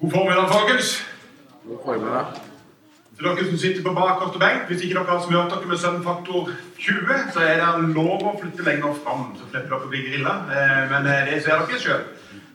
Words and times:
God 0.00 0.10
formiddag, 0.10 0.48
folkens. 0.52 1.06
God 1.68 1.78
formiddag. 1.84 2.24
Til 3.16 3.24
dere 3.24 3.44
som 3.48 3.58
sitter 3.58 3.82
på 3.82 3.92
bakerste 3.94 4.38
benk, 4.38 4.60
Hvis 4.68 4.82
ikke 4.82 4.94
dere 4.94 5.04
har 5.04 5.24
smurt 5.26 5.50
dere 5.50 5.68
med 5.68 5.78
søvnfaktor 5.78 6.50
20, 6.78 7.32
så 7.32 7.40
er 7.40 7.56
det 7.60 7.94
lov 7.94 8.22
å 8.28 8.38
flytte 8.40 8.64
lenger 8.64 8.94
fram, 9.04 9.26
så 9.36 9.44
slipper 9.50 9.68
dere 9.68 9.86
å 9.86 9.90
bli 9.92 10.00
grilla. 10.06 10.34
Eh, 10.56 10.82
Men 10.92 11.06
eh, 11.06 11.26
det 11.28 11.42
ser 11.44 11.60
dere 11.60 11.80
sjøl. 11.84 12.02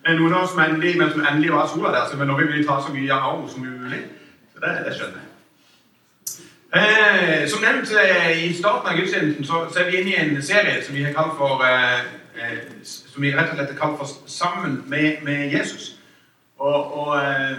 Noen 0.07 0.33
av 0.33 0.43
oss 0.43 0.55
som 0.55 0.63
endelig, 0.65 0.97
men 0.97 1.11
som 1.11 1.25
endelig 1.25 1.51
var 1.53 1.67
sola 1.67 1.91
der, 1.93 2.07
så 2.09 2.17
nå 2.17 2.37
vil 2.37 2.53
vi 2.53 2.65
ta 2.65 2.79
så 2.81 2.93
mye 2.93 3.13
av 3.13 3.25
henne 3.27 3.49
som 3.51 3.61
mulig. 3.61 4.01
Så 4.53 4.63
det, 4.63 4.71
det 4.85 4.93
skjønner 4.97 5.19
jeg. 5.21 5.29
Eh, 6.79 7.47
som 7.49 7.61
nevnt 7.61 7.93
eh, 8.01 8.45
i 8.45 8.53
starten 8.53 8.89
av 8.89 8.97
gudstjenesten, 8.97 9.45
så, 9.45 9.67
så 9.73 9.83
er 9.83 9.91
vi 9.91 10.01
inne 10.01 10.15
i 10.15 10.21
en 10.23 10.41
serie 10.43 10.81
som 10.85 10.97
vi 10.97 11.05
har 11.05 11.13
kalt 11.13 11.37
for 11.37 11.61
eh, 11.69 11.99
eh, 12.41 12.57
Som 12.83 13.21
vi 13.21 13.35
rett 13.37 13.53
og 13.53 13.59
slett 13.59 13.75
har 13.75 13.79
kalt 13.83 14.01
for 14.01 14.09
'Sammen 14.25 14.81
med, 14.89 15.21
med 15.23 15.53
Jesus'. 15.53 15.94
Og, 16.57 16.93
og 16.99 17.17
eh, 17.17 17.57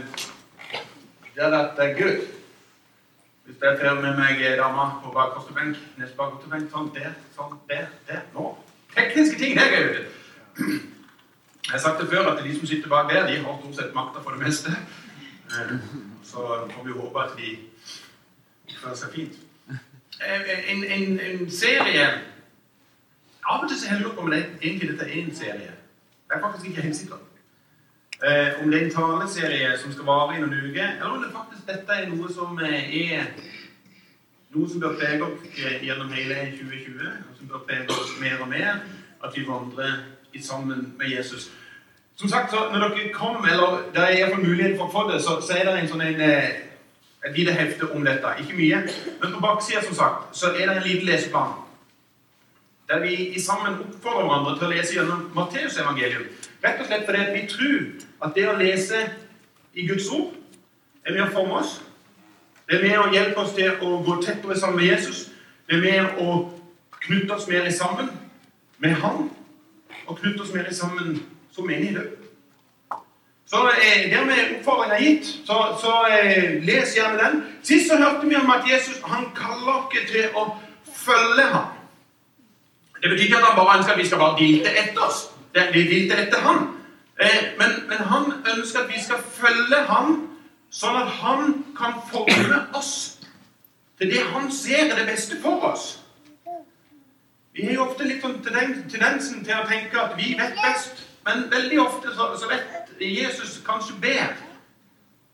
det 1.34 1.42
har 1.44 1.50
vært 1.76 1.98
gøy. 1.98 2.16
Hvis 3.46 3.56
jeg 3.62 3.78
får 3.80 4.00
med 4.02 4.16
meg 4.18 4.40
dama 4.58 4.86
på 5.04 5.12
bakerste 5.14 5.54
benk, 5.54 5.76
neste 6.00 6.16
bakerste 6.18 6.62
sånn 6.72 6.88
der, 6.94 7.12
sånn 7.36 7.58
der, 7.70 7.86
der, 8.08 8.24
nå. 8.34 8.46
Tekniske 8.96 9.38
ting, 9.38 9.54
det 9.58 9.66
er 9.66 9.74
gøy. 9.76 10.06
Jeg 11.66 11.72
har 11.74 11.82
sagt 11.82 12.00
det 12.00 12.08
før 12.10 12.32
at 12.32 12.42
de 12.44 12.54
som 12.56 12.66
sitter 12.66 12.88
bak 12.90 13.10
der, 13.12 13.26
de 13.28 13.38
har 13.42 13.58
stort 13.60 13.76
sett 13.78 13.94
makta 13.94 14.22
for 14.24 14.34
det 14.34 14.42
meste. 14.46 14.72
Eh, 15.50 15.76
Så 16.26 16.42
får 16.72 16.84
vi 16.84 16.92
håpe 16.92 17.22
at 17.22 17.36
de 17.38 17.52
oppfører 18.72 18.96
seg 18.98 19.12
fint. 19.14 19.36
Eh, 19.70 20.50
En, 20.72 20.84
en, 20.84 21.20
en 21.20 21.50
serie 21.50 22.06
Av 23.46 23.62
og 23.62 23.68
til 23.68 23.78
så 23.78 23.94
lurer 23.94 24.08
jeg 24.08 24.14
på 24.16 24.22
om 24.24 24.30
det 24.32 24.38
egentlig 24.62 24.88
dette 24.90 25.04
er 25.06 25.20
en 25.22 25.34
serie. 25.36 25.70
Jeg 26.30 26.36
er 26.36 26.40
faktisk 26.42 26.66
ikke 26.70 26.82
helt 26.82 26.96
sikker. 26.96 27.20
Eh, 28.24 28.62
om 28.62 28.70
det 28.70 28.78
er 28.80 28.84
en 28.84 28.94
taleserie 28.94 29.78
som 29.78 29.92
skal 29.92 30.06
vare 30.08 30.36
i 30.36 30.40
noen 30.40 30.70
uker, 30.70 30.86
eller 30.88 31.10
om 31.10 31.22
det 31.22 31.34
faktisk 31.34 31.66
dette 31.68 31.92
er 31.92 32.06
noe 32.08 32.30
som 32.32 32.56
eh, 32.64 32.94
er 33.12 33.26
noe 34.54 34.68
som 34.70 34.80
bør 34.80 34.94
prege 34.96 35.26
oss 35.26 35.58
eh, 35.60 35.82
gjennom 35.84 36.14
hele 36.16 36.38
2020, 36.56 37.02
og 37.04 37.34
som 37.36 37.50
bør 37.50 37.66
prege 37.68 37.92
oss 37.92 38.14
mer 38.20 38.40
og 38.40 38.48
mer, 38.48 38.78
at 39.20 39.36
vi 39.36 39.44
vandrer 39.48 39.98
sammen 40.40 40.94
med 40.98 41.12
Jesus. 41.12 41.50
Som 42.16 42.28
sagt, 42.28 42.52
når 42.52 42.88
dere 42.88 43.12
kom, 43.12 43.44
eller 43.44 43.84
det 43.92 44.00
er 44.00 44.16
iallfall 44.16 44.44
mulighet 44.44 44.78
for 44.78 44.88
å 44.88 44.94
få 44.94 45.04
det, 45.10 45.20
så, 45.24 45.36
så 45.44 45.58
er 45.58 45.68
det 45.68 45.76
en 45.82 45.92
sånn 45.92 46.06
en, 46.06 46.20
eh, 46.24 46.48
et 47.20 47.36
lite 47.36 47.52
hefte 47.52 47.90
om 47.92 48.04
dette. 48.04 48.32
Ikke 48.40 48.56
mye, 48.56 48.80
men 49.20 49.36
på 49.36 49.44
baksida 49.44 49.84
er 49.84 50.56
det 50.56 50.76
en 50.78 50.84
liten 50.88 51.08
leseplan. 51.08 51.52
Der 52.88 53.04
vi 53.04 53.40
sammen 53.42 53.80
oppfordrer 53.82 54.24
hverandre 54.24 54.56
til 54.56 54.68
å 54.68 54.72
lese 54.72 54.96
gjennom 54.96 55.30
Matteusevangeliet. 55.36 56.50
Rett 56.64 56.80
og 56.80 56.88
slett 56.88 57.08
fordi 57.08 57.24
vi 57.34 57.48
tror 57.50 58.05
at 58.22 58.34
det 58.34 58.48
å 58.48 58.56
lese 58.58 59.02
i 59.74 59.86
Guds 59.88 60.08
ord 60.12 60.34
er 61.06 61.14
med 61.14 61.26
å 61.26 61.32
forme 61.32 61.60
oss. 61.60 61.80
Det 62.66 62.78
er 62.78 62.84
med 62.88 62.98
å 62.98 63.10
hjelpe 63.14 63.42
oss 63.44 63.54
til 63.54 63.76
å 63.82 64.00
gå 64.06 64.18
tettere 64.24 64.58
sammen 64.58 64.80
med 64.80 64.88
Jesus. 64.90 65.26
Det 65.68 65.78
er 65.78 65.84
med 65.84 66.20
å 66.22 66.36
knytte 67.06 67.36
oss 67.36 67.48
mer 67.48 67.68
sammen 67.70 68.10
med 68.78 68.96
Han, 69.02 69.30
og 70.06 70.18
knytte 70.20 70.42
oss 70.42 70.52
mer 70.54 70.70
sammen 70.74 71.20
som 71.54 71.66
menighet. 71.66 72.16
Så 73.46 73.62
eh, 73.70 74.10
dermed 74.10 74.56
oppfordringa 74.56 74.98
gitt, 74.98 75.28
så, 75.46 75.56
så 75.80 75.92
eh, 76.10 76.58
les 76.66 76.96
gjerne 76.96 77.18
den. 77.20 77.42
Sist 77.62 77.86
så 77.90 77.98
hørte 78.00 78.26
vi 78.26 78.36
om 78.36 78.50
at 78.50 78.66
Jesus 78.66 78.98
han 79.06 79.28
kaller 79.36 79.84
oss 79.86 79.94
til 80.10 80.34
å 80.34 80.48
følge 80.90 81.46
ham. 81.52 81.68
Det 83.02 83.12
betyr 83.12 83.28
ikke 83.28 83.38
at 83.38 83.46
han 83.46 83.58
bare 83.60 83.78
ønsker 83.78 83.94
at 83.94 84.00
vi 84.00 84.08
skal 84.08 84.18
bare 84.18 84.38
dilte 84.40 84.72
etter 84.72 85.04
oss. 85.06 85.28
Det, 85.54 85.68
vi 85.72 85.84
dilter 85.86 86.24
etter 86.26 86.42
han. 86.42 86.64
Eh, 87.20 87.52
men, 87.58 87.76
men 87.88 87.98
han 87.98 88.32
ønsker 88.56 88.84
at 88.84 88.90
vi 88.92 89.02
skal 89.02 89.22
følge 89.38 89.82
ham, 89.88 90.16
sånn 90.70 90.98
at 91.00 91.12
han 91.22 91.54
kan 91.78 92.00
forme 92.10 92.58
oss 92.76 93.16
til 93.96 94.10
det 94.12 94.24
han 94.28 94.50
ser 94.52 94.90
er 94.90 94.98
det 94.98 95.06
beste 95.08 95.38
for 95.40 95.62
oss. 95.70 95.86
Vi 97.56 97.64
har 97.64 97.72
jo 97.78 97.86
ofte 97.86 98.04
litt 98.04 98.20
sånn 98.20 98.42
tendensen 98.44 99.44
til 99.44 99.56
å 99.56 99.64
tenke 99.68 99.96
at 99.96 100.16
vi 100.18 100.34
vet 100.36 100.58
best. 100.60 101.06
Men 101.26 101.46
veldig 101.50 101.78
ofte 101.80 102.12
så, 102.14 102.28
så 102.38 102.50
vet 102.50 102.90
Jesus 103.00 103.56
kanskje 103.66 103.96
bedre 104.02 104.50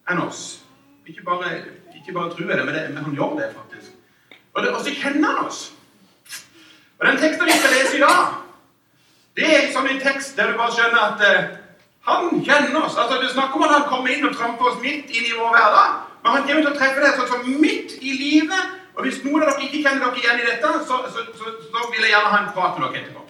enn 0.09 0.23
oss. 0.23 0.63
Ikke 1.07 1.25
bare, 1.27 1.51
ikke 1.99 2.15
bare 2.15 2.31
tror 2.31 2.47
jeg 2.47 2.61
det, 2.61 2.67
men, 2.69 2.75
det, 2.79 2.85
men 2.95 3.05
han 3.09 3.17
gjør 3.19 3.35
det 3.41 3.51
faktisk. 3.57 3.91
Og, 4.53 4.63
det, 4.63 4.71
og 4.71 4.81
så 4.85 4.95
kjenner 4.95 5.35
han 5.35 5.51
oss. 5.51 5.65
Og 7.01 7.09
den 7.09 7.19
teksten 7.19 7.51
vi 7.51 7.59
skal 7.59 7.75
lese 7.75 7.99
i 7.99 8.05
dag, 8.05 8.39
det 9.37 9.51
er 9.51 9.69
sånn 9.75 9.91
en 9.91 10.01
tekst 10.05 10.39
der 10.39 10.53
du 10.53 10.59
bare 10.61 10.77
skjønner 10.77 11.05
at 11.09 11.27
eh, 11.27 11.53
han 12.07 12.43
kjenner 12.45 12.85
oss. 12.85 12.97
Altså, 12.99 13.21
Det 13.23 13.31
snakker 13.31 13.57
om 13.61 13.63
at 13.69 13.75
han 13.77 13.89
kommer 13.91 14.11
inn 14.15 14.27
og 14.27 14.37
tramper 14.37 14.71
oss 14.73 14.81
midt 14.83 15.11
inn 15.11 15.27
i 15.31 15.35
vår 15.39 15.53
hverdag. 15.57 15.99
Men 16.23 16.33
han 16.37 16.43
kommer 16.47 16.63
til 16.63 16.73
å 16.73 16.79
treffe 16.79 17.03
deg 17.03 17.19
sånn 17.19 17.31
som 17.33 17.61
midt 17.63 17.97
i 18.01 18.13
livet. 18.19 18.79
Og 18.95 19.07
hvis 19.07 19.23
noen 19.25 19.43
av 19.43 19.53
dere 19.55 19.65
ikke 19.69 19.83
kjenner 19.85 20.03
dere 20.05 20.21
igjen 20.23 20.41
i 20.43 20.49
dette, 20.51 20.73
så, 20.89 20.99
så, 21.13 21.23
så, 21.39 21.53
så 21.73 21.85
vil 21.93 22.03
jeg 22.05 22.13
gjerne 22.13 22.33
ha 22.35 22.41
en 22.43 22.51
prat 22.57 22.79
med 22.79 22.89
dere 22.89 23.03
etterpå. 23.03 23.23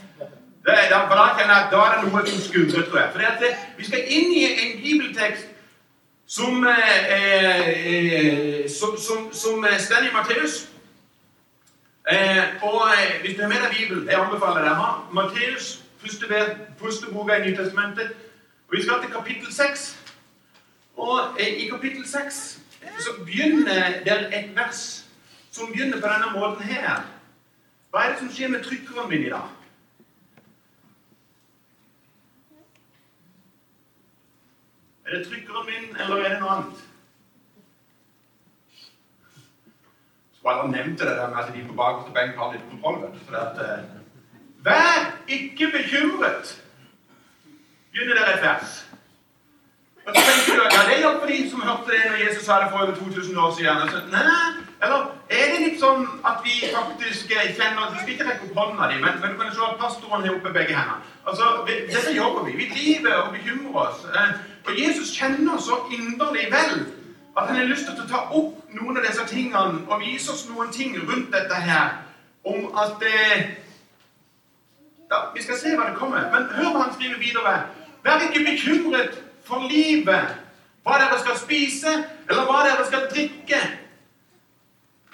Det, 0.67 0.75
er- 0.79 1.07
for 1.09 1.17
da 1.19 1.27
kjenner 1.37 1.55
jeg 1.55 1.65
at 1.67 1.73
da 1.75 1.85
er 1.85 1.95
det 2.03 2.11
noe 2.13 2.25
som 2.33 2.43
skurrer, 2.49 2.85
tror 2.89 2.99
jeg. 3.01 3.13
For 3.13 3.19
det 3.19 3.31
at 3.31 3.79
vi 3.79 3.87
skal 3.89 4.11
inn 4.19 4.35
i 4.41 4.43
en 4.51 4.75
bibeltekst 4.83 5.49
som, 6.33 6.67
eh, 6.67 7.15
eh, 7.17 8.69
som, 8.73 8.97
som, 8.99 9.29
som 9.37 9.65
eh, 9.69 9.79
står 9.83 10.09
i 10.09 10.13
Matteus. 10.15 10.59
Eh, 12.13 12.45
og 12.67 12.83
eh, 12.97 13.21
hvis 13.23 13.37
du 13.37 13.43
har 13.43 13.49
med 13.53 13.63
deg 13.63 13.75
Bibelen, 13.77 14.07
jeg 14.11 14.19
anbefaler 14.19 14.65
deg 14.67 14.73
å 14.75 14.81
ha 14.83 14.91
Matteus, 15.15 15.73
første, 16.03 16.43
første 16.81 17.13
boka 17.15 17.37
i 17.39 17.45
Nytestamentet. 17.51 18.15
Vi 18.73 18.83
skal 18.83 19.03
til 19.03 19.11
kapittel 19.13 19.53
6. 19.53 19.99
Og 20.97 21.41
eh, 21.41 21.47
i 21.47 21.69
kapittel 21.69 22.07
6 22.09 22.61
så 22.99 23.11
begynner 23.25 24.05
det 24.05 24.39
et 24.39 24.57
vers 24.57 25.05
som 25.51 25.69
begynner 25.73 26.01
på 26.01 26.09
denne 26.09 26.31
måten 26.41 26.63
her. 26.65 27.03
Hva 27.91 28.05
er 28.05 28.13
det 28.13 28.19
som 28.23 28.31
skjer 28.33 28.49
med 28.49 28.65
trykkeren 28.65 29.11
min 29.11 29.27
i 29.27 29.33
dag? 29.33 29.51
Er 35.07 35.19
det 35.19 35.27
trykkeren 35.27 35.69
min, 35.69 35.97
eller 36.01 36.17
er 36.25 36.33
det 36.33 36.41
noe 36.41 36.57
annet? 36.57 36.89
Jeg 40.45 40.69
nevnte 40.71 41.07
det 41.07 41.17
der 41.17 41.29
med 41.29 41.45
at 41.45 41.55
de 41.55 41.69
på 41.69 41.75
bakerste 41.79 42.15
benk 42.17 42.41
har 42.41 42.53
litt 42.53 42.65
kontroll. 42.71 43.05
eh, 43.05 43.85
Vær 44.65 45.13
ikke 45.29 45.71
bekymret, 45.77 46.63
begynner 47.93 48.15
der 48.15 48.35
et 48.35 48.43
vers. 48.43 48.71
Og 50.07 50.13
så 50.17 50.23
tenker 50.29 50.53
du, 50.59 50.63
ja, 50.77 50.81
Det 50.89 50.95
er 50.99 51.03
nok 51.07 51.21
for 51.21 51.29
de 51.33 51.51
som 51.51 51.61
hørte 51.61 51.91
det 51.91 52.03
når 52.11 52.19
Jesus 52.25 52.45
sa 52.45 52.53
det 52.61 52.69
for 52.71 52.79
over 52.79 52.95
2000 52.95 53.39
år 53.39 53.51
siden. 53.57 53.89
Så, 53.93 53.99
nei, 54.11 54.63
eller 54.85 55.01
er 55.39 55.45
det 55.53 55.59
litt 55.63 55.79
sånn 55.81 56.03
at 56.27 56.41
vi 56.47 56.55
faktisk 56.75 57.31
eh, 57.37 57.53
kjenner 57.59 57.93
Du 57.93 58.01
skal 58.01 58.15
ikke 58.15 58.27
rekke 58.29 58.49
opp 58.49 58.57
hånda 58.59 58.89
di, 58.91 58.97
men, 59.05 59.21
men 59.23 59.35
du 59.35 59.39
kan 59.39 59.53
se 59.55 59.63
at 59.69 59.79
pastoren 59.85 60.27
har 60.27 60.35
oppe 60.35 60.55
begge 60.57 60.75
hendene. 60.75 61.05
Altså, 61.27 61.51
vi, 61.69 61.77
Dette 61.93 62.15
jobber 62.17 62.49
vi. 62.49 62.57
Vi 62.63 62.67
driver 62.75 63.21
og 63.21 63.37
bekymrer 63.37 63.79
oss. 63.85 64.03
For 64.65 64.73
Og 64.73 64.81
Jesus 64.81 65.15
kjenner 65.19 65.55
oss 65.55 65.69
så 65.71 65.79
inderlig 65.99 66.49
vel 66.57 66.75
at 67.37 67.47
han 67.47 67.57
har 67.57 67.71
lyst 67.71 67.87
til 67.87 68.03
å 68.03 68.09
ta 68.11 68.25
opp 68.39 68.75
noen 68.75 68.99
av 68.99 69.07
disse 69.07 69.25
tingene 69.31 69.87
og 69.87 70.03
vise 70.03 70.33
oss 70.35 70.49
noen 70.51 70.73
ting 70.75 70.99
rundt 70.99 71.31
dette 71.33 71.61
her. 71.69 72.03
Om 72.45 72.75
at 72.83 72.99
det, 73.01 73.23
ja, 75.13 75.19
Vi 75.35 75.43
skal 75.43 75.59
se 75.59 75.77
hva 75.77 75.87
det 75.93 75.97
kommer. 75.97 76.27
Men 76.35 76.51
hør 76.57 76.75
hva 76.75 76.89
han 76.89 76.95
skriver 76.99 77.23
videre. 77.23 77.55
Vær 78.05 78.25
ikke 78.29 78.45
bekymret 78.51 79.19
for 79.45 79.69
livet, 79.71 80.35
hva 80.83 80.99
dere 80.99 81.19
skal 81.21 81.37
spise, 81.39 81.93
eller 82.29 82.49
hva 82.49 82.65
dere 82.67 82.87
skal 82.87 83.07
drikke. 83.11 83.61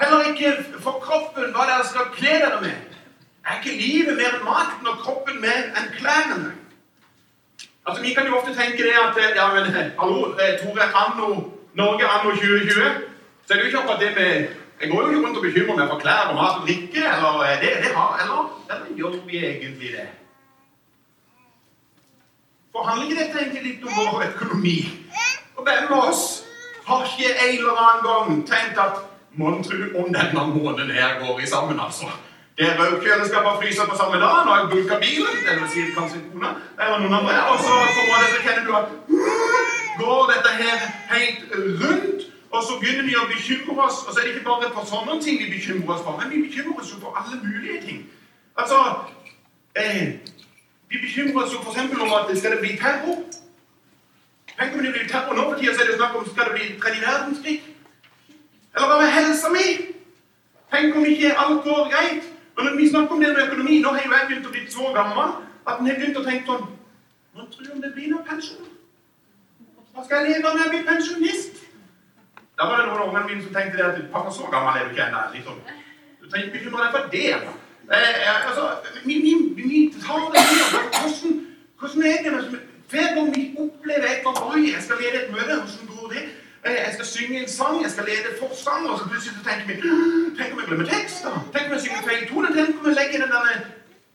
Heller 0.00 0.30
ikke 0.30 0.52
for 0.80 1.00
kroppen, 1.02 1.50
hva 1.52 1.66
dere 1.68 1.88
skal 1.88 2.08
kle 2.14 2.38
dere 2.44 2.60
med. 2.62 2.96
Er 3.44 3.60
ikke 3.60 3.76
livet 3.80 4.16
mer 4.16 4.38
enn 4.38 4.46
maten 4.46 4.88
og 4.88 5.02
kroppen 5.04 5.40
mer 5.40 5.68
enn 5.76 5.92
klærne? 5.98 6.54
Altså, 7.86 8.02
Vi 8.02 8.14
kan 8.14 8.26
jo 8.26 8.36
ofte 8.36 8.54
tenke 8.54 8.82
det 8.84 8.96
at 9.04 9.36
ja, 9.36 9.46
men 9.54 9.72
hallo, 10.00 10.34
eh, 10.36 10.58
Tore, 10.60 10.88
anno, 11.02 11.28
Norge 11.74 12.04
anno 12.04 12.30
2020 12.36 13.08
så 13.46 13.54
er 13.54 13.56
det 13.56 13.62
jo 13.62 13.68
ikke 13.70 13.78
akkurat 13.78 14.00
det 14.00 14.14
med 14.16 14.48
Jeg 14.80 14.90
går 14.90 15.02
jo 15.02 15.08
ikke 15.08 15.26
rundt 15.26 15.36
og 15.36 15.42
bekymrer 15.42 15.76
meg 15.76 15.88
for 15.88 15.98
klær 15.98 16.28
og 16.30 16.34
mat 16.34 16.58
og 16.60 16.66
drikke. 16.66 17.02
Eller, 17.14 17.42
eh, 17.44 17.60
det, 17.62 17.70
det 17.82 17.90
har, 17.96 18.10
eller, 18.22 18.40
eller 18.70 18.96
gjør 18.96 19.14
vi 19.26 19.38
egentlig 19.38 19.90
det? 19.96 20.08
For 22.78 22.86
handler 22.86 23.10
ikke 23.10 23.22
dette 23.22 23.38
egentlig 23.42 23.62
litt 23.66 23.86
om 23.86 23.94
vår 23.98 24.20
økonomi? 24.28 24.76
Og 25.58 25.64
hvem 25.66 25.88
av 25.96 26.10
oss 26.12 26.20
har 26.86 27.00
ikke 27.08 27.32
en 27.34 27.56
eller 27.56 27.80
annen 27.82 28.04
gang 28.06 28.28
tenkt 28.46 28.78
at 28.78 29.00
Mon 29.38 29.58
tro 29.62 29.78
om 30.00 30.12
denne 30.14 30.44
måneden 30.54 30.90
her 30.90 31.18
går 31.22 31.40
i 31.40 31.46
sammen, 31.46 31.80
altså? 31.80 32.06
Det 32.58 32.68
er 32.68 32.78
rød 32.78 33.02
kjøleskap 33.02 33.44
og 33.50 33.58
fryser 33.62 33.90
på 33.90 33.96
samme 33.96 34.20
dag. 34.22 34.38
Har 34.46 34.60
jeg 34.60 34.70
bulka 34.70 34.98
bilen. 35.02 35.34
Det 35.46 35.56
vil 35.58 35.68
si 35.72 35.84
kanskje 35.98 36.22
kona 36.32 36.54
eller 36.80 37.02
noen 37.02 37.18
andre. 37.18 37.34
Og 37.50 37.58
så 37.66 37.74
på 37.96 38.14
det, 38.22 38.30
så 38.34 38.40
kjenner 38.46 38.64
du 38.68 38.72
at 38.80 38.88
går 40.00 40.32
dette 40.32 40.54
her 40.62 40.78
helt 41.12 41.42
rundt. 41.82 42.26
Og 42.54 42.60
så 42.66 42.78
begynner 42.80 43.06
vi 43.10 43.18
å 43.18 43.28
bekymre 43.34 43.78
oss. 43.88 44.00
Og 44.06 44.10
så 44.14 44.20
er 44.20 44.24
det 44.24 44.34
ikke 44.36 44.48
bare 44.50 44.72
for 44.78 44.90
sånne 44.94 45.20
ting 45.26 45.42
vi 45.42 45.52
bekymrer 45.56 45.94
oss 45.96 46.06
for, 46.06 46.18
men 46.18 46.30
vi 46.34 46.46
bekymrer 46.46 46.78
oss 46.82 46.94
jo 46.94 47.02
for 47.02 47.18
alle 47.18 47.42
mulige 47.42 47.82
ting. 47.86 48.02
Altså 48.58 48.78
eh, 49.74 50.18
Vi 50.88 51.00
bekymrer 51.02 51.42
oss 51.42 51.52
jo 51.52 51.60
f.eks. 51.60 52.00
om 52.00 52.12
at 52.16 52.38
skal 52.38 52.56
det 52.56 52.60
bli 52.64 52.76
terror. 52.80 53.18
Tenk 54.58 54.74
om 54.74 54.82
det 54.84 54.92
blir 54.92 55.08
terror 55.08 55.36
nå 55.36 55.44
for 55.50 55.58
tida, 55.58 55.74
så 55.74 55.84
er 55.84 55.90
det 55.90 55.98
snakk 55.98 56.16
om 56.16 56.24
skal 56.30 56.48
det 56.48 56.54
bli 56.56 56.68
tredje 56.82 57.04
verdenskrig. 57.04 57.58
Eller 58.74 58.88
hva 58.88 58.96
med 59.02 59.12
helsa 59.12 59.52
mi? 59.52 59.66
Tenk 60.72 60.96
om 60.96 61.06
ikke 61.06 61.36
alt 61.44 61.62
går 61.64 61.92
greit? 61.92 62.32
Men 62.56 62.66
når 62.66 62.80
vi 62.80 62.88
snakker 62.90 63.14
om 63.14 63.20
det 63.20 63.28
med 63.36 63.44
økonomi, 63.46 63.80
nå 63.82 63.92
har 63.94 64.02
jo 64.06 64.16
jeg 64.16 64.26
begynt 64.30 64.48
å 64.48 64.54
bli 64.56 64.64
så 64.70 64.90
gammel 64.96 65.36
at 65.68 65.78
en 65.78 65.86
har 65.86 66.00
begynt 66.00 66.18
å 66.18 66.24
tenke 66.26 66.48
sånn 66.48 66.66
Hva 67.36 67.44
tror 67.52 67.66
du 67.66 67.70
om 67.76 67.82
det 67.84 67.92
blir 67.94 68.10
noe 68.10 68.24
pensjon? 68.26 68.66
Hva 69.94 70.04
skal 70.04 70.24
jeg 70.24 70.38
leve 70.38 70.50
når 70.54 70.64
jeg 70.64 70.72
blir 70.74 70.88
pensjonist? 70.88 71.60
Da 72.58 72.66
var 72.66 72.80
det 72.80 72.88
noen 72.88 73.02
av 73.04 73.12
ungene 73.12 73.28
mine 73.28 73.44
som 73.44 73.54
tenkte 73.54 73.78
det 73.78 73.86
at 73.86 74.10
pappa, 74.10 74.32
så 74.34 74.50
gammel 74.50 74.80
er 74.80 74.88
du 74.88 74.96
ikke 74.96 75.06
ennå. 75.06 75.20
Liksom. 75.36 75.60
Du 76.18 76.26
trenger 76.26 76.48
ikke 76.48 76.56
bekymre 76.58 76.84
deg 76.84 76.96
for 76.96 77.12
det. 77.12 77.67
Eh, 77.92 78.48
altså, 78.48 78.64
vi 79.04 79.94
tar 80.06 80.24
det 80.32 80.40
med 80.50 80.64
hvordan, 81.00 81.46
hvordan 81.78 82.02
er 82.02 82.22
det 82.22 82.60
hver 82.90 83.14
gang 83.14 83.36
vi 83.36 83.56
opplever 83.58 84.08
et 84.08 84.18
eller 84.18 84.52
annet 84.52 84.74
jeg 84.74 84.82
skal 84.82 84.96
lede 85.02 85.24
et 85.24 85.30
møte. 85.32 85.54
Hvordan 85.62 85.86
går 85.94 86.08
det? 86.14 86.24
Eh, 86.64 86.78
jeg 86.86 86.92
skal 86.94 87.06
synge 87.06 87.42
en 87.42 87.48
sang, 87.48 87.82
jeg 87.82 87.90
skal 87.90 88.04
lede 88.10 88.30
forsang, 88.40 88.82
og 88.90 88.98
så 88.98 89.04
plutselig 89.08 89.34
så 89.38 89.42
tenker 89.48 89.66
vi 89.68 89.74
Tenk 90.38 90.52
om 90.52 90.58
jeg 90.60 90.68
glemmer 90.68 90.88
tekster? 90.94 91.32
Tenk 91.52 91.64
om 91.66 91.72
jeg 91.76 91.82
synger 91.84 92.02
feil 92.08 92.22
tone? 92.30 92.48
Tenk 92.56 92.80
om 92.80 92.86
jeg 92.88 92.96
legger 93.00 93.18
den 93.24 93.32
der 93.36 93.56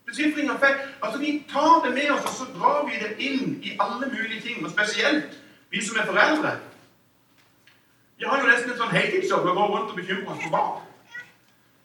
besifringa 0.07 0.53
feil? 0.63 0.77
Altså, 1.03 1.17
Vi 1.25 1.29
tar 1.53 1.73
det 1.85 1.91
med 1.99 2.09
oss, 2.15 2.25
og 2.29 2.33
så 2.39 2.45
drar 2.57 2.79
vi 2.89 2.93
det 3.03 3.11
inn 3.27 3.43
i 3.67 3.71
alle 3.83 4.05
mulige 4.15 4.41
ting. 4.47 4.65
Og 4.65 4.71
spesielt 4.75 5.29
vi 5.71 5.85
som 5.85 5.97
er 6.01 6.05
foreldre. 6.11 6.51
Vi 8.17 8.23
har 8.29 8.41
jo 8.41 8.47
nesten 8.47 8.71
et 8.71 8.81
sånn 8.81 8.97
heltidsjobb 8.97 9.45
å 9.49 9.57
gå 9.57 9.63
rundt 9.73 9.93
og 9.93 9.97
bekymre 10.01 10.33
oss 10.33 10.43
for 10.45 10.53
barn. 10.57 10.92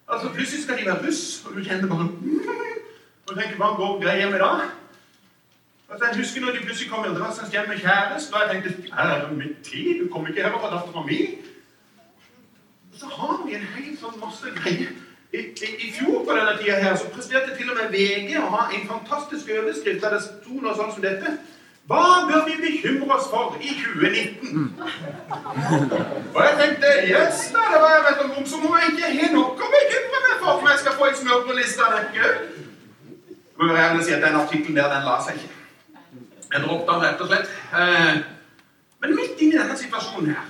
Altså, 0.08 0.28
Plutselig 0.34 0.64
skal 0.64 0.78
de 0.78 0.86
være 0.86 1.02
buss, 1.04 1.44
og 1.46 1.56
du 1.56 1.64
kjenner 1.64 1.88
bare 1.88 2.08
Og 3.26 3.34
du 3.34 3.40
tenker, 3.40 3.56
hva 3.56 3.74
går 3.76 4.00
greia 4.02 4.30
med 4.30 4.38
da? 4.40 4.52
Altså, 5.90 6.06
jeg 6.06 6.16
husker 6.16 6.40
når 6.40 6.52
de 6.52 6.64
plutselig 6.64 6.90
kom 6.90 7.04
drassende 7.16 7.50
hjem 7.50 7.68
med 7.68 7.78
kjæreste, 7.78 8.34
og 8.34 8.40
jeg 8.40 8.62
tenkte 8.62 8.94
Her 8.94 9.10
er 9.14 9.28
det 9.28 9.36
mitt 9.38 9.58
tid, 9.64 10.04
du 10.04 10.12
kommer 10.12 10.28
ikke 10.28 10.42
her 10.42 10.52
og 10.52 10.60
tar 10.60 10.72
dattera 10.76 11.02
mi. 11.06 11.20
Så 12.98 13.06
har 13.06 13.46
vi 13.46 13.54
en 13.54 13.68
hel 13.76 13.94
sånn 14.00 14.18
masse 14.20 14.52
greier. 14.56 14.90
I, 15.32 15.38
i, 15.38 15.68
I, 15.86 15.92
fjor 15.92 16.24
på 16.24 16.36
denne 16.36 16.54
tida 16.60 16.80
her, 16.82 16.96
så 16.96 17.08
presterte 17.12 17.56
til 17.56 17.70
og 17.70 17.76
med 17.76 17.92
VG 17.92 18.38
å 18.40 18.48
ha 18.54 18.62
en 18.72 18.86
fantastisk 18.88 19.50
overskrift 19.52 20.00
der 20.04 20.16
det 20.16 20.22
sto 20.24 20.56
noe 20.56 20.76
sånn 20.76 20.92
som 20.94 21.04
dette. 21.04 21.34
Hva 21.88 22.04
bør 22.28 22.44
vi 22.48 22.56
bekymre 22.60 23.14
oss 23.16 23.28
for 23.32 23.56
i 23.60 23.70
2019? 23.80 24.72
Og 26.34 26.40
jeg 26.44 26.56
tenkte 26.60 26.88
yes, 27.08 27.46
da, 27.54 27.64
det 27.72 27.80
var 27.84 27.94
jeg 27.94 28.02
vet 28.08 28.24
om, 28.26 28.46
så 28.46 28.56
må 28.64 28.74
jeg 28.76 28.90
ikke 28.92 29.12
ha 29.20 29.30
noe 29.32 29.44
å 29.48 29.56
bekymre 29.56 29.56
meg 29.56 29.57
for 30.98 31.06
om 31.06 31.28
jeg 31.30 31.46
på 31.46 31.52
lista, 31.56 31.82
dere. 31.94 32.28
Jeg 33.58 33.66
må 33.66 33.72
være 33.72 33.90
ærlig 33.90 34.04
si 34.04 34.12
at 34.12 34.22
den 34.22 34.40
artikkelen 34.40 34.76
der, 34.76 34.90
den 34.94 35.06
la 35.06 35.16
seg 35.24 35.38
ikke. 35.38 35.54
Jeg 36.52 36.62
droppet 36.64 36.94
den 36.94 37.04
rett 37.04 37.22
og 37.24 37.30
slett. 37.30 37.48
Eh, 37.80 38.18
men 39.00 39.16
midt 39.16 39.42
inni 39.42 39.58
denne 39.58 39.76
situasjonen 39.78 40.34
her, 40.34 40.46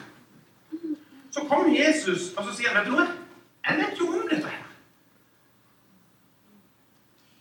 så 1.31 1.45
kommer 1.49 1.73
Jesus 1.73 2.33
og 2.37 2.45
så 2.45 2.55
sier 2.57 2.75
vet 2.77 2.89
du 2.89 2.95
noe? 2.95 3.07
Jeg 3.69 3.81
vet 3.81 4.01
jo 4.01 4.09
om 4.09 4.29
dette 4.31 4.49
her. 4.49 4.67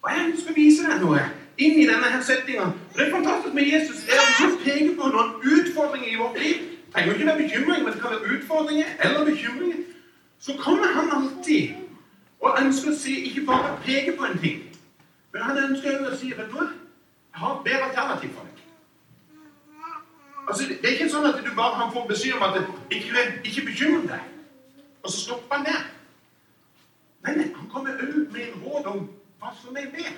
Og 0.04 0.12
jeg 0.12 0.26
ønsker 0.30 0.52
å 0.52 0.58
vise 0.58 0.88
deg 0.88 1.04
noe 1.04 1.24
inn 1.58 1.80
i 1.82 1.88
denne 1.90 2.12
her 2.14 2.24
settinga. 2.24 2.70
Det 2.96 3.06
er 3.06 3.14
fantastisk 3.16 3.56
med 3.56 3.72
Jesus 3.72 4.04
er 4.08 4.20
at 4.22 4.36
han 4.42 4.58
peker 4.64 4.94
på 5.00 5.12
noen 5.14 5.36
utfordringer 5.56 6.12
i 6.12 6.20
vårt 6.20 6.40
liv. 6.44 6.64
Det 6.88 6.94
trenger 6.94 7.14
ikke 7.14 7.30
være 7.30 7.44
bekymring, 7.44 7.84
men 7.84 7.94
det 7.94 8.02
kan 8.02 8.16
være 8.16 8.36
utfordringer 8.36 8.94
eller 9.04 9.26
bekymringer. 9.26 9.84
Så 10.40 10.56
kommer 10.60 10.92
han 10.96 11.12
alltid 11.18 11.87
og 12.42 12.60
ønsker 12.62 12.92
å 12.92 12.98
si, 12.98 13.16
ikke 13.30 13.46
bare 13.48 13.78
peke 13.86 14.14
på 14.18 14.28
en 14.28 14.40
ting, 14.42 14.64
men 15.34 15.44
han 15.44 15.58
ønsker 15.64 16.06
å 16.06 16.16
si 16.18 16.32
vet 16.34 16.52
du 16.52 16.58
hva? 16.58 16.70
Jeg 17.34 17.44
har 17.44 17.62
bedre 17.66 17.90
alternativ 17.90 18.34
for 18.34 18.46
deg. 18.46 18.64
Altså, 20.48 20.64
Det 20.70 20.86
er 20.86 20.96
ikke 20.96 21.10
sånn 21.12 21.28
at 21.28 21.44
du 21.44 21.52
bare 21.56 21.76
kan 21.82 21.92
få 21.94 22.06
beskjed 22.08 22.38
om 22.38 22.46
at 22.48 22.62
ikke, 22.90 23.26
ikke 23.44 23.66
bekymre 23.68 24.08
deg, 24.14 24.24
og 25.04 25.12
så 25.12 25.20
stopper 25.20 25.56
han 25.56 25.66
der. 25.66 25.84
Nei, 27.26 27.36
nei, 27.36 27.52
han 27.56 27.70
kommer 27.70 28.00
òg 28.00 28.32
med 28.32 28.42
en 28.48 28.64
råd 28.64 28.90
om 28.94 29.06
hva 29.42 29.52
som 29.62 29.76
er 29.78 29.92
bedre. 29.92 30.16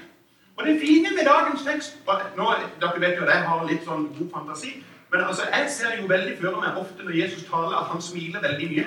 Og 0.60 0.66
det 0.68 0.80
fine 0.82 1.12
med 1.16 1.26
dagens 1.26 1.64
tekst 1.64 1.98
nå, 2.38 2.48
Dere 2.82 3.02
vet 3.02 3.18
jo 3.18 3.26
at 3.26 3.34
jeg 3.34 3.46
har 3.48 3.68
litt 3.68 3.86
sånn 3.88 4.10
god 4.18 4.32
fantasi. 4.34 4.74
Men 5.12 5.24
altså, 5.26 5.48
jeg 5.54 5.70
ser 5.72 5.96
jo 6.02 6.10
veldig 6.10 6.36
for 6.42 6.60
meg 6.62 6.78
ofte 6.78 7.06
når 7.06 7.16
Jesus 7.16 7.46
taler, 7.50 7.78
at 7.80 7.88
han 7.94 8.02
smiler 8.04 8.44
veldig 8.44 8.68
mye. 8.74 8.86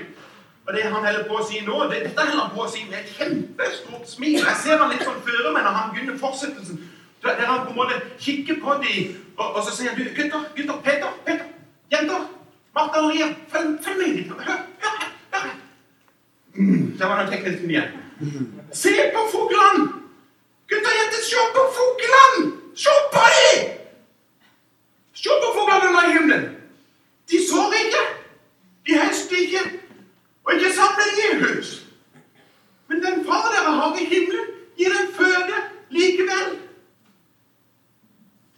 Og 0.72 0.78
det 0.78 0.84
han 0.88 1.04
holder 1.04 1.24
på 1.28 1.36
å 1.36 1.42
si 1.44 1.58
nå, 1.66 1.78
det, 1.90 1.98
dette 2.06 2.24
holder 2.24 2.38
han 2.38 2.52
på 2.54 2.62
å 2.64 2.68
si 2.72 2.86
med 2.88 3.02
et 3.02 3.10
kjempestort 3.12 4.06
smil. 4.08 4.38
Jeg 4.38 4.54
ser 4.56 4.78
han 4.80 4.88
litt 4.88 5.02
sånn 5.04 5.18
føre 5.26 5.50
meg 5.52 5.66
når 5.66 5.74
han 5.76 5.90
begynner 5.92 6.14
fortsettelsen. 6.22 6.78
Der 7.26 7.42
han 7.44 7.66
på 7.66 7.74
en 7.74 7.76
måte 7.76 7.98
kikker 8.16 8.56
på 8.62 8.78
dem, 8.80 9.10
og, 9.36 9.50
og 9.50 9.58
så 9.66 9.74
sier 9.76 9.92
han 9.92 9.98
du, 10.00 10.06
gutter, 10.16 10.46
gutter, 10.56 10.78
Peter, 10.86 11.10
Peter, 11.26 11.50
jenter, 11.92 12.24
Martha 12.72 13.02
og 13.02 13.10
Maria, 13.10 13.28
følg, 13.52 13.74
følg 13.84 14.00
med 14.00 14.16
litt. 14.16 14.32
Hør, 14.46 14.62
hør, 14.86 15.04
hør. 15.34 15.52
Mm, 16.56 16.88
der 17.02 17.12
var 17.12 17.20
den 17.20 17.34
teknikken 17.34 17.76
igjen. 17.76 18.48
Se 18.72 18.96
på 19.12 19.26
fuglene! 19.34 19.84
Gutter 20.72 20.94
og 20.94 20.98
jenter, 21.02 21.28
se 21.28 21.44
på 21.58 21.66
fuglene! 21.76 22.48
Se 22.86 22.96
på 23.12 23.26
dem! 23.36 23.76
Se 25.20 25.38
på 25.44 25.52
fuglene 25.60 25.92
under 25.92 26.10
himmelen. 26.16 26.50
De 27.28 27.44
sår 27.44 27.78
ikke, 27.84 28.04
de 28.88 29.00
høster 29.04 29.44
ikke, 29.44 29.68
og 30.44 30.54
ikke 30.54 30.72
samler 30.74 31.08
i 31.24 31.28
hus. 31.42 31.82
Men 32.88 33.02
den 33.04 33.24
far 33.26 33.46
dere 33.54 33.76
har 33.78 33.96
i 34.00 34.04
himmelen, 34.04 34.48
gir 34.78 34.92
dem 34.92 35.12
føde 35.14 35.60
likevel. 35.90 36.48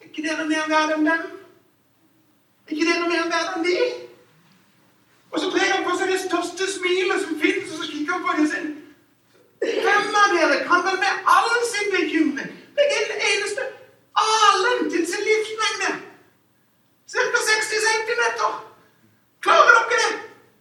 Er 0.00 0.08
ikke 0.08 0.25
dere 0.28 0.46
mer 0.48 0.69
verd 0.69 0.94
enn 0.96 1.06
dem? 1.10 1.28
Er 2.66 2.72
ikke 2.72 2.88
dere 2.88 3.10
mer 3.10 3.28
verd 3.34 3.58
enn 3.58 3.66
de? 3.69 3.76
Og 5.34 5.40
så 5.40 5.50
trer 5.50 5.72
han 5.75 5.84
på 5.86 5.96
seg 5.98 6.12
det 6.14 6.20
største 6.22 6.66
smilet 6.70 7.22
som 7.25 7.38
finnes, 7.42 7.70
og 7.72 7.78
så 7.82 7.90
kikker 7.90 8.12
han 8.16 8.26
på 8.26 8.36
dem 8.38 8.50
sin. 8.52 8.69
Hvem 9.64 10.19
av 10.20 10.34
dere 10.36 10.60
kan 10.69 10.84
vel 10.86 11.00
med 11.02 11.31
all 11.36 11.54
sin 11.70 11.88
bekymring 11.94 12.52
legge 12.76 13.00
en 13.00 13.25
eneste 13.31 13.64
alen 14.25 14.90
til 14.92 15.06
sin 15.10 15.25
livsmengde? 15.28 15.90
Ca. 17.14 17.40
60 17.48 17.86
cm. 17.86 18.22
Klarer 19.46 19.75
dere 19.78 19.98
det? 20.02 20.12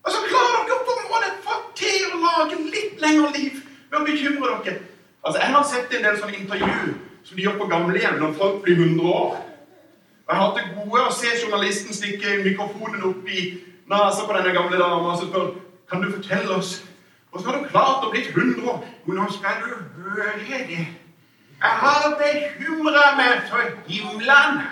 Og 0.03 0.11
så 0.11 0.23
klarer 0.29 0.65
dere 0.69 0.85
på 0.87 0.95
en 1.01 1.11
måte 1.11 1.31
få 1.45 1.59
til 1.79 2.09
å 2.09 2.22
lage 2.33 2.59
litt 2.75 3.01
lengre 3.01 3.31
liv 3.37 3.61
ved 3.89 3.99
å 3.99 4.05
bekymre 4.05 4.59
dere. 4.65 4.79
Altså, 5.23 5.39
Jeg 5.39 5.53
har 5.55 5.63
sett 5.63 5.93
en 5.93 6.05
del 6.05 6.19
sånne 6.19 6.39
intervju 6.39 6.95
som 7.23 7.37
de 7.37 7.43
gjør 7.43 7.59
på 7.59 7.67
gamlehjem 7.71 8.19
når 8.19 8.33
folk 8.39 8.63
blir 8.63 8.75
100 8.75 9.03
år. 9.03 9.35
Og 10.23 10.29
Jeg 10.29 10.35
har 10.37 10.45
hatt 10.45 10.57
det 10.59 10.71
gode 10.77 11.03
å 11.03 11.13
se 11.13 11.35
journalisten 11.43 11.93
stikke 11.93 12.41
mikrofonen 12.43 13.03
opp 13.09 13.27
i 13.27 13.45
nesa 13.89 14.25
på 14.25 14.33
denne 14.37 14.55
gamle 14.55 14.79
dama 14.79 15.13
og 15.13 15.21
spørre 15.21 15.53
kan 15.89 16.01
du 16.01 16.11
fortelle 16.11 16.55
oss 16.55 16.81
så 17.41 17.49
har 17.49 17.57
du 17.59 17.69
klart 17.69 18.05
å 18.05 18.11
bli 18.13 18.21
100 18.29 18.61
år. 18.69 18.83
Jo, 19.07 19.13
nå 19.17 19.25
skal 19.33 19.63
du 19.63 19.69
høre 20.05 20.59
det. 20.69 20.83
Jeg 21.63 21.75
har 21.81 22.15
bekymra 22.19 23.05
meg 23.17 23.47
for 23.49 23.71
himlene. 23.87 24.67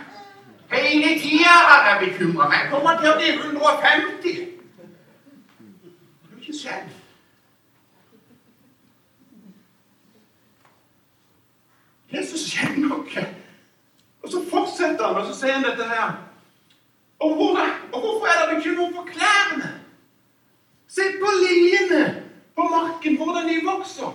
Hele 0.71 1.15
tida 1.19 1.55
har 1.67 1.87
jeg 1.89 1.99
bekymra 2.03 2.49
meg. 2.51 2.59
Jeg 2.59 2.71
kommer 2.71 2.99
til 3.01 3.09
å 3.11 3.15
bli 3.17 3.31
150. 3.33 4.21
Det 5.57 6.35
jo 6.35 6.41
ikke 6.43 6.57
skjedd. 6.59 7.00
Jesus 12.11 12.47
kjenner 12.51 12.89
noe. 12.89 13.25
Og 14.21 14.29
så 14.29 14.41
fortsetter 14.51 15.07
han, 15.07 15.21
og 15.21 15.29
så 15.29 15.37
sier 15.37 15.57
han 15.57 15.65
dette 15.65 15.87
her. 15.87 16.17
Og, 17.21 17.35
hvor, 17.37 17.57
og 17.93 17.99
hvorfor 17.99 18.27
er 18.27 18.41
det 18.41 18.57
bekymra 18.57 18.87
for 18.95 19.07
klærne? 19.09 19.69
Se 20.91 21.05
på 21.21 21.33
liljene 21.39 22.03
på 22.55 22.67
marken, 22.69 23.17
hvordan 23.17 23.47
de 23.49 23.61
vokser. 23.65 24.11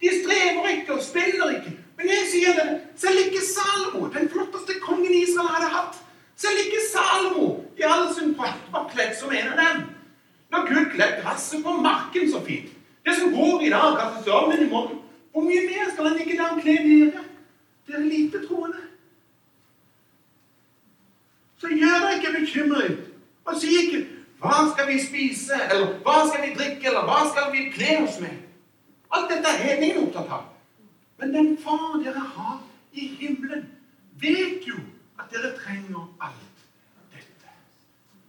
De 0.00 0.08
strever 0.22 0.68
ikke 0.72 0.96
og 0.96 1.02
spiller 1.02 1.52
ikke. 1.56 1.76
Men 1.96 2.10
jeg 2.12 2.24
sier 2.32 2.56
det, 2.58 2.80
selv 3.00 3.20
ikke 3.26 3.44
Salomo, 3.44 4.08
den 4.12 4.28
flotteste 4.28 4.80
kongen 4.82 5.14
Israel 5.14 5.48
hadde 5.54 5.70
hatt, 5.72 6.00
selv 6.36 6.58
ikke 6.64 6.82
Salomo 6.90 7.46
i 7.78 7.86
all 7.88 8.10
sin 8.14 8.34
prakt 8.36 8.66
var 8.72 8.90
kledd 8.92 9.14
som 9.16 9.32
en 9.32 9.52
av 9.54 9.62
dem. 9.62 9.86
Når 10.52 10.66
Gud 10.68 10.90
kledde 10.92 11.22
gresset 11.22 11.64
på 11.64 11.72
marken 11.80 12.28
så 12.32 12.42
fint, 12.44 12.68
det 13.06 13.14
som 13.16 13.32
går 13.32 13.64
i 13.64 13.72
dag, 13.72 13.96
kastes 14.00 14.28
av 14.34 14.50
men 14.50 14.66
i 14.66 14.68
morgen, 14.68 15.00
hvor 15.32 15.46
mye 15.46 15.64
mer 15.68 15.88
skal 15.92 16.10
han 16.10 16.20
ikke 16.20 16.36
da 16.40 16.52
kle 16.60 16.76
dere? 16.84 17.25
Dere 17.86 18.08
lite 18.08 18.46
troende. 18.46 18.82
Så 21.56 21.70
gjør 21.72 22.02
deg 22.04 22.16
ikke 22.18 22.32
bekymret. 22.40 22.98
Og 23.46 23.60
si 23.60 23.70
ikke 23.80 24.02
hva 24.42 24.66
skal 24.72 24.90
vi 24.90 24.98
spise, 25.00 25.56
eller 25.70 25.94
hva 26.04 26.18
skal 26.28 26.42
vi 26.44 26.54
drikke, 26.58 26.90
eller 26.90 27.06
hva 27.08 27.22
skal 27.30 27.48
vi 27.54 27.68
kle 27.72 27.94
oss 28.02 28.18
med? 28.20 28.42
Alt 29.14 29.30
dette 29.32 29.54
er 29.54 29.80
ingen 29.80 30.02
opptatt 30.02 30.34
av. 30.36 30.44
Men 31.20 31.32
den 31.32 31.54
far 31.62 31.96
dere 32.02 32.20
har 32.34 32.58
i 32.92 33.06
himmelen, 33.20 33.64
vet 34.20 34.66
jo 34.68 34.76
at 35.20 35.32
dere 35.32 35.54
trenger 35.56 36.04
alt 36.20 36.66
dette. 37.14 37.54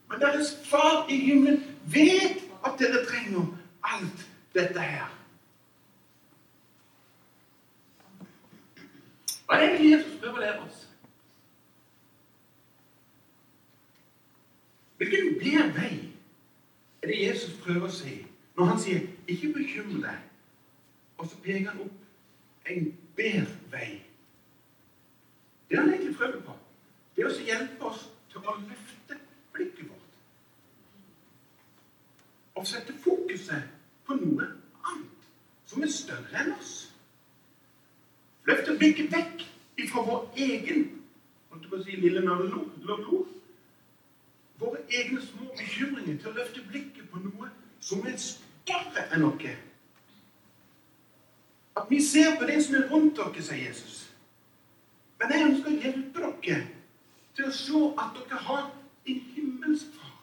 Men 0.10 0.24
deres 0.24 0.54
far 0.70 1.10
i 1.12 1.20
himmelen 1.26 1.64
vet 1.92 2.46
at 2.64 2.80
dere 2.80 3.04
trenger 3.10 3.50
alt 3.84 4.28
dette 4.56 4.80
her. 4.80 5.17
Hva 9.48 9.56
er 9.56 9.60
det 9.60 9.68
egentlig 9.70 9.92
Jesus 9.92 10.20
prøver 10.20 10.38
å 10.38 10.42
lære 10.44 10.64
oss? 10.66 10.80
Hvilken 14.98 15.38
bedre 15.40 15.68
vei 15.78 15.94
er 17.02 17.08
det 17.08 17.20
Jesus 17.22 17.54
prøver 17.64 17.88
å 17.88 17.94
si 17.94 18.18
når 18.58 18.66
han 18.66 18.80
sier 18.80 19.08
'ikke 19.28 19.54
bekymre 19.54 20.02
deg', 20.02 20.26
og 21.18 21.30
så 21.30 21.38
peker 21.38 21.70
han 21.70 21.82
opp 21.82 22.70
en 22.70 22.98
bedre 23.16 23.58
vei? 23.72 24.04
Det 25.70 25.78
han 25.78 25.94
egentlig 25.94 26.16
prøver 26.16 26.42
på, 26.42 26.58
det 27.16 27.24
er 27.24 27.30
å 27.30 27.46
hjelpe 27.46 27.86
oss 27.86 28.10
til 28.30 28.38
å 28.40 28.56
løfte 28.60 29.20
blikket 29.54 29.90
vårt. 29.90 30.20
Og 32.56 32.68
sette 32.68 32.94
fokuset 32.94 33.64
på 34.06 34.14
noe 34.14 34.48
annet 34.84 35.30
som 35.66 35.84
er 35.84 35.88
større 35.88 36.44
enn 36.44 36.54
oss. 36.60 36.97
Løfte 38.48 38.78
blikket 38.80 39.12
vekk 39.12 39.44
ifra 39.84 40.04
vår 40.08 40.30
egen 40.38 40.86
holdt 41.52 41.86
si, 41.86 41.96
lille 41.96 42.24
våre 44.60 44.80
egne 44.90 45.22
små 45.22 45.52
bekymringer 45.58 46.18
til 46.18 46.32
å 46.32 46.36
løfte 46.38 46.64
blikket 46.70 47.10
på 47.12 47.22
noe 47.22 47.50
som 47.80 48.06
er 48.08 48.18
større 48.22 49.04
enn 49.14 49.26
oss. 49.28 49.46
At 51.78 51.92
vi 51.92 52.00
ser 52.02 52.40
på 52.40 52.48
det 52.50 52.58
som 52.66 52.76
er 52.80 52.88
rundt 52.90 53.20
dere, 53.20 53.44
sier 53.44 53.68
Jesus. 53.68 54.08
Men 55.20 55.34
jeg 55.34 55.46
ønsker 55.50 55.70
å 55.70 55.82
hjelpe 55.84 56.32
dere 56.42 56.64
til 57.38 57.46
å 57.46 57.54
se 57.54 57.84
at 58.02 58.18
dere 58.18 58.42
har 58.48 58.64
en 59.08 59.22
himmelsk 59.36 59.94
far. 60.00 60.16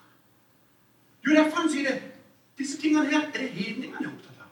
Jo, 1.25 1.37
derfor 1.37 1.62
han 1.62 1.71
sier 1.71 1.90
det. 1.90 2.11
Disse 2.59 2.78
tingene 2.81 3.07
her 3.11 3.28
er 3.28 3.38
det 3.38 3.52
hedningene 3.54 4.02
er 4.02 4.11
opptatt 4.11 4.43
av. 4.43 4.50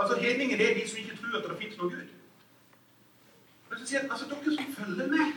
Altså 0.00 0.20
Hedninger 0.20 0.60
er 0.60 0.76
de 0.76 0.84
som 0.88 1.00
ikke 1.00 1.16
tror 1.20 1.40
at 1.40 1.48
det 1.48 1.58
fins 1.60 1.80
noe 1.80 1.90
Gud. 1.92 2.12
Men 3.72 3.80
så 3.80 3.86
sier 3.88 4.02
han 4.02 4.10
altså 4.12 4.26
dere 4.28 4.52
som 4.54 4.72
følger 4.76 5.06
med, 5.08 5.28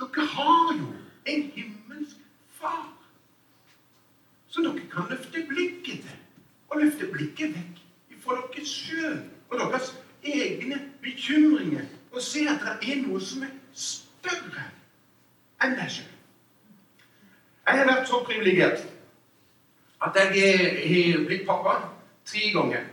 dere 0.00 0.24
har 0.34 0.72
jo 0.76 0.88
en 1.32 1.44
himmelsk 1.54 2.18
far. 2.58 2.82
Så 4.48 4.60
dere 4.60 4.82
kan 4.92 5.08
løfte 5.08 5.44
blikket 5.48 6.02
til. 6.04 6.18
Og 6.68 6.82
løfte 6.82 7.08
blikket 7.12 7.54
vekk 7.56 7.80
fra 8.20 8.36
dere 8.36 8.66
sjøl 8.68 9.16
og 9.48 9.56
deres 9.62 9.88
egne 10.22 10.82
bekymringer. 11.00 11.88
Og 12.12 12.20
se 12.20 12.44
at 12.52 12.68
det 12.82 12.98
er 12.98 13.02
noe 13.06 13.24
som 13.24 13.48
er 13.48 13.56
større 13.72 14.68
enn 15.64 15.80
deg 15.80 15.88
sjøl. 15.96 16.14
Jeg 17.64 17.80
har 17.80 17.92
vært 17.94 18.12
så 18.12 18.24
privilegert 18.28 18.84
at 20.04 20.20
jeg 20.20 20.68
har 20.92 21.24
blitt 21.30 21.48
pappa 21.48 21.78
tre 22.28 22.50
ganger. 22.52 22.91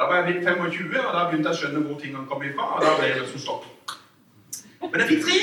Da 0.00 0.06
var 0.08 0.14
jeg 0.16 0.24
blitt 0.24 0.46
25, 0.48 1.06
og 1.06 1.12
da 1.14 1.24
begynte 1.28 1.50
jeg 1.50 1.56
å 1.56 1.60
skjønne 1.60 1.80
hvor 1.84 1.98
tingene 2.00 2.26
kom 2.28 2.42
ifra. 2.46 2.66
og 2.76 2.84
da 2.84 2.92
ble 2.96 3.08
jeg 3.10 3.18
liksom 3.20 3.42
stopp. 3.42 3.66
Men 4.80 5.02
jeg 5.02 5.08
fikk 5.10 5.26
tre. 5.26 5.40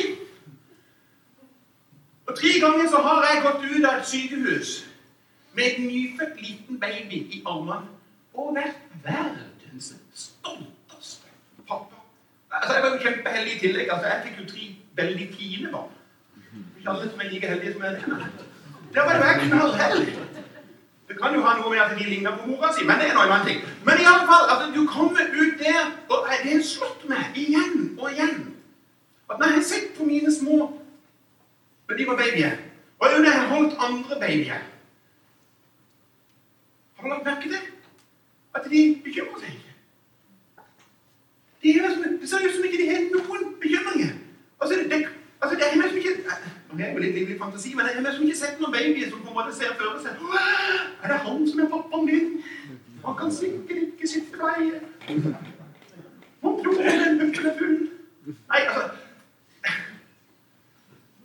Og 2.28 2.36
tre 2.40 2.54
ganger 2.64 2.90
så 2.90 3.02
har 3.06 3.28
jeg 3.28 3.44
gått 3.44 3.68
ut 3.68 3.86
av 3.86 4.00
et 4.00 4.08
sykehus 4.10 4.72
med 5.54 5.66
en 5.78 5.86
nyfødt 5.92 6.42
liten 6.42 6.80
baby 6.80 7.20
i 7.38 7.44
armene 7.46 7.94
og 8.34 8.56
vært 8.58 8.82
verdens 9.06 9.94
stolteste 10.14 11.30
pappa. 11.70 12.02
Altså, 12.52 12.74
Jeg 12.74 12.84
var 12.84 12.90
jo 12.90 13.04
kjempeheldig 13.06 13.54
i 13.56 13.60
tillegg. 13.60 13.90
altså 13.94 14.08
Jeg 14.08 14.24
fikk 14.26 14.42
jo 14.42 14.50
tre 14.52 14.66
veldig 15.04 15.30
fine 15.38 15.72
barn. 15.72 15.94
Ikke 16.80 16.90
alle 16.90 17.10
som 17.12 17.20
er 17.20 17.30
like 17.30 17.48
heldige 17.48 17.74
som 17.74 17.84
jeg. 17.84 18.02
Der 18.94 19.02
var 19.06 19.16
jo 19.16 19.24
jeg 19.24 19.50
knallheldig. 19.50 20.18
Det 21.08 21.16
kan 21.22 21.36
jo 21.36 21.42
ha 21.42 21.58
noe 21.58 21.70
med 21.70 21.76
at 21.88 21.98
de 22.00 22.10
ligner 22.10 22.38
på 22.38 22.50
mora 22.50 22.70
si, 22.74 22.86
men 22.86 23.00
det 23.00 23.10
er 23.10 23.16
noe 23.18 23.26
annet 23.28 23.48
ting. 23.50 23.64
Men 23.88 24.02
i 24.02 24.08
alle 24.10 24.28
fall, 24.30 24.46
at 24.54 24.68
du 24.76 24.82
kommer 24.88 25.32
ut 25.34 25.60
der, 25.60 25.92
og 26.10 26.28
det 26.30 26.52
har 26.52 26.64
slått 26.66 27.08
meg 27.10 27.38
igjen 27.40 27.94
og 27.98 28.12
igjen 28.12 28.38
at 29.28 29.40
når 29.40 29.46
jeg 29.48 29.56
har 29.56 29.64
sett 29.68 29.88
på 29.98 30.06
mine 30.08 30.32
små 30.32 30.58
når 31.88 31.98
de 31.98 32.08
var 32.08 32.16
babyer, 32.20 32.56
og 33.00 33.08
når 33.12 33.24
jeg 33.24 33.40
har 33.40 33.48
holdt 33.48 33.76
andre 33.80 34.20
babyer 34.20 34.64
Har 36.96 37.04
du 37.04 37.10
lagt 37.10 37.26
merke 37.26 37.50
til 37.50 37.58
at 38.56 38.70
de 38.72 39.02
bekymrer 39.04 39.40
seg? 39.40 39.58
De 41.64 41.74
er 41.78 41.92
som, 41.94 42.04
det 42.22 42.30
ser 42.30 42.48
ut 42.48 42.56
som 42.56 42.64
ikke 42.64 42.80
de 42.82 42.90
har 42.90 43.04
noen 43.14 43.52
bekymringer. 43.62 44.16
Altså, 44.62 44.80
det, 44.90 45.00
altså, 45.42 45.54
det 45.56 45.64
er 45.66 45.72
ikke 45.74 46.48
nå 46.78 46.84
er 46.84 46.94
jo 46.94 47.00
litt 47.02 47.16
livlig 47.16 47.38
fantasi, 47.40 47.74
men 47.76 47.88
jeg 47.88 47.96
har 47.96 48.04
liksom 48.06 48.26
ikke 48.28 48.38
sett 48.38 48.60
noen 48.62 48.74
babyer 48.76 49.10
som 49.10 49.22
på 49.24 49.32
en 49.32 49.38
måte 49.40 49.54
ser 49.56 49.76
for 49.80 50.00
seg 50.04 50.14
Er 51.04 51.14
det 51.14 51.20
han 51.26 51.46
som 51.50 51.62
er 51.64 51.70
pappaen 51.72 52.06
min? 52.06 52.34
Han 53.06 53.16
kan 53.16 53.32
sikkert 53.32 53.84
ikke 53.86 54.08
sitte 54.08 54.36
bleie. 54.36 54.82
Han 56.44 56.58
tror 56.64 56.82
den 56.84 57.20
bukken 57.22 57.46
er 57.46 57.56
full. 57.60 57.78
Nei, 58.28 58.62
altså 58.68 58.84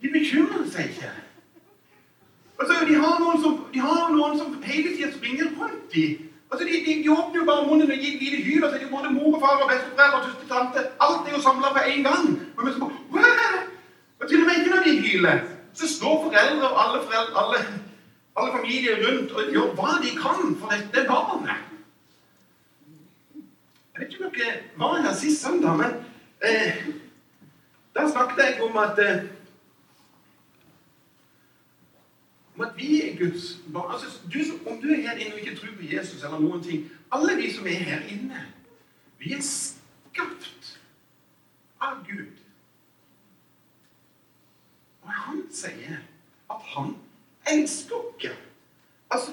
De 0.03 0.11
bekymrer 0.15 0.69
seg 0.71 0.93
ikke. 0.95 1.11
Altså, 2.61 2.75
de 2.89 2.95
har 3.05 3.19
noen 3.21 3.41
som, 3.43 3.59
har 3.75 4.13
noen 4.15 4.39
som 4.39 4.55
hele 4.63 4.95
tida 4.97 5.11
springer 5.17 5.51
rundt 5.59 5.97
i. 5.99 6.07
Altså, 6.53 6.67
de, 6.69 6.79
de, 6.87 6.95
de, 7.03 7.11
åpner 7.11 7.41
jo 7.41 7.47
bare 7.51 7.67
munnen 7.67 7.91
og 7.91 7.99
gir 7.99 8.15
et 8.15 8.23
lite 8.23 8.43
hyl. 8.47 8.65
Altså, 8.65 8.79
de 8.79 8.91
både 8.91 9.11
mor 9.15 9.35
og 9.35 9.41
far 9.43 9.63
og 9.65 9.71
besteforeldre 9.73 10.31
og 10.31 10.49
tante. 10.55 10.87
Alt 11.07 11.29
er 11.29 11.37
jo 11.37 11.43
samla 11.43 11.75
på 11.75 11.85
én 11.91 12.07
gang. 12.07 12.29
Men 12.59 12.75
så 12.75 12.91
bare, 13.15 13.42
og 14.23 14.29
til 14.29 14.41
og 14.41 14.47
med 14.47 14.59
ikke 14.59 14.71
når 14.71 14.83
de 14.83 15.01
hyler, 15.01 15.39
så 15.75 15.89
står 15.89 16.23
foreldre 16.25 16.69
og 16.69 16.83
alle, 16.83 17.05
foreldre, 17.07 17.45
alle, 17.45 17.59
alle 18.37 18.53
familier 18.57 18.97
rundt 19.07 19.33
og 19.33 19.53
gjør 19.53 19.75
hva 19.75 19.93
de 20.05 20.11
kan 20.17 20.57
for 20.61 20.71
dette 20.71 21.07
barnet. 21.09 21.69
Jeg 23.93 24.01
vet 24.01 24.13
ikke 24.13 24.27
om 24.27 24.35
dere 24.37 24.53
var 24.79 25.01
her 25.03 25.15
sist 25.15 25.43
søndag, 25.43 25.77
men 25.77 25.97
eh, 26.45 26.87
da 27.95 28.07
snakket 28.09 28.45
jeg 28.45 28.63
om 28.63 28.77
at 28.77 28.99
eh, 28.99 29.25
om 32.55 32.61
at 32.61 32.73
vi 32.77 33.03
er 33.03 33.19
Guds 33.19 33.59
barn. 33.73 33.93
Altså, 33.93 34.07
du, 34.33 34.71
om 34.71 34.83
du 34.83 34.89
er 34.89 35.01
her 35.01 35.17
inne 35.17 35.35
og 35.35 35.41
ikke 35.41 35.57
tror 35.57 35.75
på 35.77 35.95
Jesus 35.97 36.23
eller 36.23 36.39
noen 36.39 36.63
ting 36.63 36.91
Alle 37.13 37.37
vi 37.37 37.53
som 37.53 37.67
er 37.67 37.83
her 37.91 38.01
inne, 38.09 38.47
vi 39.19 39.33
er 39.33 39.43
skapt 39.43 40.79
av 41.81 42.07
Gud. 42.09 42.32
Han 45.27 45.43
sier 45.55 46.01
at 46.51 46.69
han 46.75 46.97
elsker 47.51 47.97
dere. 48.21 48.37
Altså, 49.11 49.33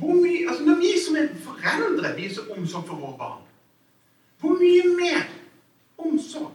mye, 0.00 0.48
altså, 0.48 0.64
når 0.64 0.76
vi 0.76 0.92
som 1.06 1.16
er 1.16 1.28
foreldre 1.44 2.14
viser 2.16 2.50
omsorg 2.56 2.86
for 2.88 2.96
våre 2.96 3.18
barn, 3.18 3.42
hvor 4.40 4.56
mye 4.60 4.84
mer 4.96 5.26
omsorg 5.98 6.52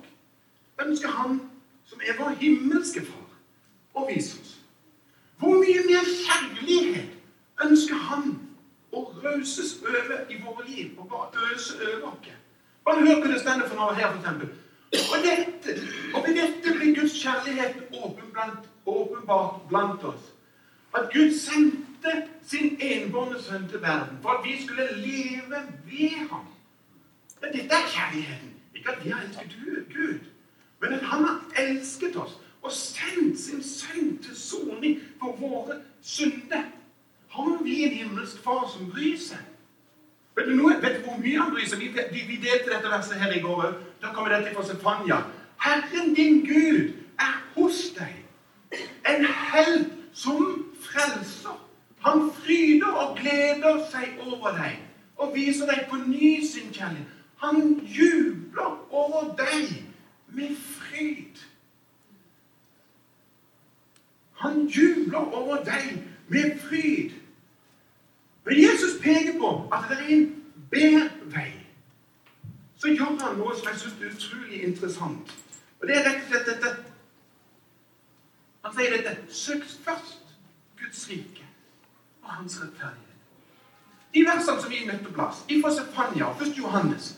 ønsker 0.82 1.10
han 1.10 1.40
som 1.86 2.02
er 2.02 2.18
vår 2.20 2.38
himmelske 2.42 3.06
far, 3.06 3.28
å 3.96 4.08
vise 4.10 4.40
oss? 4.42 4.56
Hvor 5.40 5.60
mye 5.62 5.84
mer 5.86 6.10
kjærlighet 6.10 7.66
ønsker 7.66 8.02
han 8.10 8.34
å 8.92 9.06
rauses 9.24 9.76
over 9.84 10.26
i 10.30 10.40
våre 10.42 10.68
liv 10.70 11.00
og 11.00 11.10
bare 11.12 11.52
øse 11.54 11.78
over 11.82 12.08
oss? 12.12 12.34
Bare 12.86 13.02
hør 13.02 13.22
hva 13.22 13.34
det 13.34 13.42
står 13.42 13.66
for 13.68 13.80
noe 13.80 13.98
her, 13.98 14.12
for 14.12 14.20
eksempel. 14.22 14.50
Og, 14.96 15.16
og 16.16 16.28
ved 16.28 16.38
dette 16.40 16.74
blir 16.78 16.96
Guds 16.98 17.16
kjærlighet 17.22 17.80
åpen 17.92 18.32
blant, 18.34 18.68
åpenbart 18.86 19.68
blant 19.70 20.04
oss. 20.04 20.34
At 20.94 21.14
Gud 21.14 21.32
sendte 21.40 22.28
sin 22.48 22.78
enbårne 22.80 23.42
sønn 23.42 23.68
til 23.70 23.82
verden 23.82 24.18
for 24.22 24.30
at 24.30 24.46
vi 24.46 24.56
skulle 24.64 24.88
leve 24.96 25.62
ved 25.86 26.30
ham. 26.30 26.46
Men 27.42 27.54
dette 27.54 27.76
er 27.76 27.90
kjærligheten. 27.96 28.52
Ikke 28.76 28.92
at 28.92 29.06
vi 29.06 29.10
har 29.10 29.22
elsket 29.22 29.58
Gud, 29.96 30.20
men 30.82 30.94
at 30.94 31.02
han 31.02 31.24
har 31.24 31.40
elsket 31.58 32.16
oss 32.16 32.40
og 32.62 32.72
sendt 32.72 33.40
sin 33.40 33.64
sønn 33.64 34.18
til 34.18 34.36
soning 34.36 35.00
for 35.20 35.36
våre 35.40 35.80
synder. 36.02 36.64
Har 37.30 37.64
vi 37.64 37.84
en 37.84 37.92
himmelsk 37.92 38.44
far 38.44 38.70
som 38.74 38.90
bryr 38.92 39.18
seg? 39.20 39.42
Vet 40.36 40.50
du, 40.50 40.56
noe, 40.56 40.76
vet 40.82 40.98
du 41.00 41.06
hvor 41.08 41.20
mye 41.22 41.40
han 41.40 41.54
bryr 41.54 41.68
seg? 41.70 41.80
Vi, 41.80 42.22
vi 42.28 42.40
delte 42.42 42.74
dette 42.74 42.92
verset 42.92 43.22
her 43.22 43.32
i 43.36 43.42
går 43.44 43.64
òg. 43.68 43.82
Da 44.02 44.14
kommer 44.14 44.34
dette 44.34 44.56
fra 44.56 44.66
Sefania. 44.68 45.22
Herren 45.62 46.14
din 46.18 46.42
Gud 46.48 46.96
er 47.22 47.38
hos 47.56 47.90
deg. 47.96 48.25
En 49.08 49.26
helt 49.26 49.92
som 50.14 50.66
frelser. 50.82 51.58
Han 52.06 52.32
fryder 52.34 52.88
og 52.88 53.18
gleder 53.18 53.82
seg 53.92 54.20
over 54.28 54.54
deg 54.58 54.82
og 55.18 55.34
viser 55.36 55.70
deg 55.70 55.88
på 55.90 55.98
ny 56.06 56.38
sin 56.46 56.72
kjærlighet. 56.74 57.12
Han 57.44 57.80
jubler 57.86 58.94
over 58.94 59.36
deg 59.40 59.84
med 60.28 60.56
fryd. 60.56 61.42
Han 64.44 64.66
jubler 64.68 65.34
over 65.34 65.64
deg 65.64 66.04
med 66.28 66.60
fryd. 66.60 67.12
Når 68.46 68.52
Jesus 68.52 69.02
peker 69.02 69.40
på 69.40 69.70
at 69.74 69.90
det 69.90 69.98
er 69.98 70.10
en 70.16 70.44
bedre 70.70 71.10
vei. 71.34 71.52
Så 72.78 72.92
gjør 72.94 73.16
han 73.18 73.40
noe 73.40 73.56
som 73.58 73.72
jeg 73.72 73.80
syns 73.82 74.02
er 74.02 74.12
utrolig 74.14 74.64
interessant. 74.68 75.32
Og 75.82 75.88
det 75.88 75.96
er 75.98 76.06
rett 76.06 76.22
og 76.22 76.30
slett 76.30 76.52
dette 76.52 76.74
Han 78.66 78.74
sier 78.74 78.96
dette 78.98 79.18
Søk 79.30 79.66
først 79.86 80.38
Guds 80.80 81.10
rike 81.10 81.46
og 82.24 82.32
hans 82.40 82.58
rettferdighet. 82.62 83.12
De 84.16 84.24
versene 84.26 84.62
som 84.62 84.72
vi 84.72 84.86
møtte 84.88 85.14
plass, 85.14 85.44
fra 85.62 85.72
Sefania 85.76 86.32
og 86.32 86.40
først 86.40 86.58
Johannes 86.58 87.14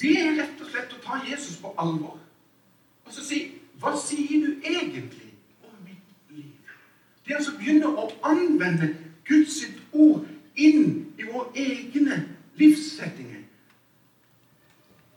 det 0.00 0.12
er 0.20 0.34
rett 0.38 0.60
og 0.60 0.70
slett 0.70 0.92
å 0.92 1.02
ta 1.02 1.20
Jesus 1.26 1.56
på 1.62 1.70
alvor. 1.78 2.18
Og 3.06 3.12
så 3.12 3.24
si 3.24 3.44
Hva 3.82 3.90
sier 3.98 4.44
du 4.44 4.62
egentlig 4.62 5.32
om 5.66 5.72
mitt 5.82 6.30
liv? 6.30 6.52
Det 7.24 7.32
er 7.32 7.40
altså 7.40 7.54
å 7.54 7.58
begynne 7.58 7.90
å 7.90 8.04
anvende 8.22 8.92
Guds 9.26 9.56
ord 9.92 10.28
inn 10.54 11.10
i 11.18 11.26
våre 11.26 11.50
egne 11.58 12.20
livssettinger. 12.60 13.42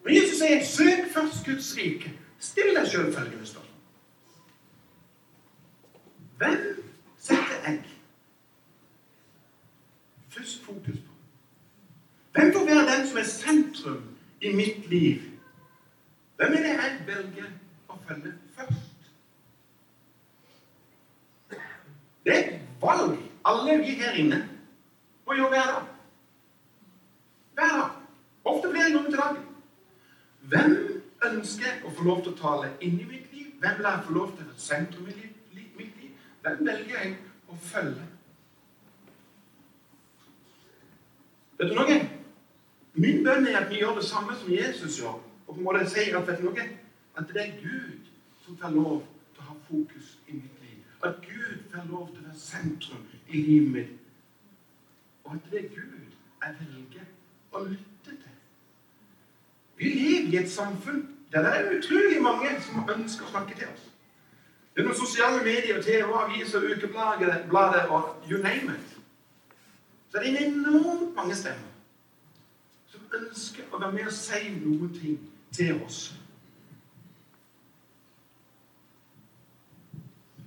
Og 0.03 0.11
Jesus 0.11 0.39
sier 0.39 0.65
'søk 0.65 1.13
først 1.13 1.45
Guds 1.45 1.75
rike'. 1.77 2.11
Still 2.39 2.73
deg 2.75 2.89
sjøl 2.89 3.13
følgende 3.13 3.45
spørsmål. 3.45 3.66
Hvem 6.37 6.85
setter 7.17 7.61
jeg 7.65 7.83
først 10.29 10.63
fokus 10.63 10.97
på? 11.05 11.13
Hvem 12.31 12.53
får 12.53 12.65
være 12.65 12.97
den 12.97 13.07
som 13.07 13.17
er 13.17 13.23
sentrum 13.23 14.03
i 14.41 14.55
mitt 14.55 14.89
liv? 14.89 15.21
Hvem 16.35 16.53
er 16.53 16.57
det 16.57 16.75
jeg 16.75 16.99
velger 17.07 17.49
å 17.89 17.97
følge 18.07 18.33
først? 18.57 19.09
Det 22.25 22.35
er 22.35 22.43
et 22.43 22.59
valg 22.81 23.17
alle 23.47 23.77
vi 23.79 23.95
her 23.97 24.19
inne 24.21 24.43
må 25.27 25.33
gjøre 25.33 25.49
hver 25.49 25.71
dag. 25.71 25.87
Hver 27.53 27.77
dag. 27.79 27.89
Ofte 28.43 28.71
flere 28.71 28.91
ganger 28.91 29.09
til 29.09 29.19
dagen. 29.19 29.43
Hvem 30.41 30.75
ønsker 31.31 31.65
jeg 31.65 31.81
å 31.85 31.93
få 31.95 32.03
lov 32.03 32.21
til 32.23 32.35
å 32.35 32.39
tale 32.41 32.71
inn 32.81 32.99
i 32.99 33.07
mitt 33.09 33.33
liv? 33.33 33.49
Hvem 33.59 33.79
vil 33.79 33.89
jeg 33.89 34.05
få 34.05 34.13
lov 34.19 34.31
til 34.35 34.45
å 34.45 34.51
være 34.51 34.65
sentrum 34.67 35.07
i 35.07 35.15
mitt 35.15 35.36
Hvem 36.47 36.65
velger 36.67 37.01
jeg 37.01 37.13
å 37.51 37.59
følge? 37.59 38.07
Vet 41.57 41.71
du 41.71 41.75
noe? 41.75 42.01
Min 42.97 43.23
bønn 43.25 43.47
er 43.49 43.59
at 43.61 43.71
vi 43.71 43.81
gjør 43.81 43.97
det 43.99 44.05
samme 44.07 44.35
som 44.39 44.51
Jesus 44.53 44.99
gjør. 45.01 45.17
Og 45.47 45.55
på 45.55 45.59
en 45.59 45.65
måte 45.65 45.87
sier 45.91 46.15
at, 46.17 46.27
vet 46.27 46.39
du 46.41 46.49
noe? 46.49 46.67
at 47.17 47.25
det 47.33 47.41
er 47.41 47.51
Gud 47.61 47.99
som 48.45 48.57
får 48.57 48.69
lov 48.69 49.01
til 49.33 49.41
å 49.41 49.47
ha 49.49 49.55
fokus 49.67 50.09
i 50.27 50.37
mitt 50.37 50.61
liv. 50.61 50.81
At 51.03 51.21
Gud 51.25 51.63
får 51.71 51.89
lov 51.89 52.09
til 52.11 52.21
å 52.21 52.27
være 52.27 52.39
sentrum 52.39 53.05
i 53.27 53.41
livet 53.41 53.71
mitt. 53.73 53.93
Og 55.25 55.35
at 55.35 55.51
det 55.51 55.63
er 55.63 55.69
Gud 55.73 56.03
jeg 56.43 56.55
velger 56.59 57.07
å 57.51 57.63
lytte 57.65 58.13
til. 58.23 58.35
Vi 59.77 59.93
lever 59.93 60.33
i 60.33 60.41
et 60.43 60.51
samfunn 60.51 61.03
der 61.31 61.43
det 61.43 61.55
er 61.55 61.73
utrolig 61.77 62.21
mange 62.23 62.53
som 62.63 62.85
ønsker 62.89 63.25
å 63.25 63.33
snakke 63.33 63.57
til 63.57 63.73
oss. 63.73 63.89
Det 64.77 64.83
er 64.83 64.87
noen 64.91 64.97
sosiale 64.97 65.39
medier, 65.41 65.79
TV, 65.81 66.05
aviser, 66.13 66.59
ukeblader 66.61 67.87
og 67.89 68.27
you 68.29 68.37
name 68.37 68.75
it. 68.75 68.99
Så 70.11 70.19
det 70.19 70.33
er 70.33 70.45
enormt 70.45 71.15
mange 71.15 71.35
stemmer 71.35 71.73
som 72.85 73.09
ønsker 73.17 73.73
å 73.73 73.79
være 73.81 73.91
med 73.95 74.11
og 74.11 74.13
si 74.13 74.53
noen 74.53 74.93
ting 74.93 75.17
til 75.57 75.81
oss. 75.81 76.13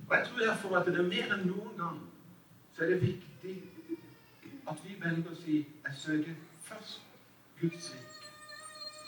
Og 0.07 0.15
Jeg 0.15 0.27
tror 0.29 0.45
derfor 0.45 0.79
at 0.79 0.87
det 0.87 0.95
er 0.95 1.11
mer 1.11 1.35
enn 1.35 1.47
noen 1.51 1.75
gang 1.83 2.01
så 2.71 2.87
er 2.87 2.95
det 2.95 3.01
viktig 3.03 3.59
at 4.63 4.83
vi 4.87 4.95
velger 5.03 5.31
å 5.31 5.39
si 5.43 5.61
jeg 5.67 6.03
søker 6.07 6.43
først 6.63 7.01
Guds 7.59 7.93
rike. 7.93 8.35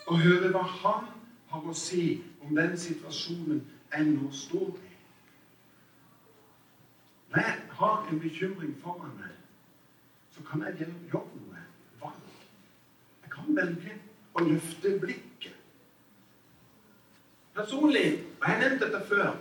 Og 0.07 0.19
høre 0.19 0.51
hva 0.51 0.67
Han 0.67 1.13
har 1.47 1.69
å 1.69 1.73
si 1.73 2.23
om 2.41 2.55
den 2.55 2.75
situasjonen 2.77 3.63
jeg 3.93 4.17
nå 4.17 4.31
står 4.31 4.73
i. 4.83 4.92
Når 7.33 7.41
jeg 7.41 7.61
har 7.71 8.07
en 8.11 8.19
bekymring 8.19 8.75
foran 8.83 9.15
meg, 9.17 9.31
så 10.31 10.43
kan 10.51 10.61
jeg 10.61 10.75
gjøre 10.79 10.91
noe 11.13 11.63
valg. 12.01 12.27
Jeg 13.23 13.31
kan 13.33 13.55
velge 13.57 13.95
å 14.33 14.43
løfte 14.45 14.91
blikket. 15.01 15.55
Personlig, 17.57 18.05
og 18.41 18.45
jeg 18.45 18.53
har 18.53 18.61
nevnt 18.61 18.85
dette 18.85 19.01
før 19.09 19.33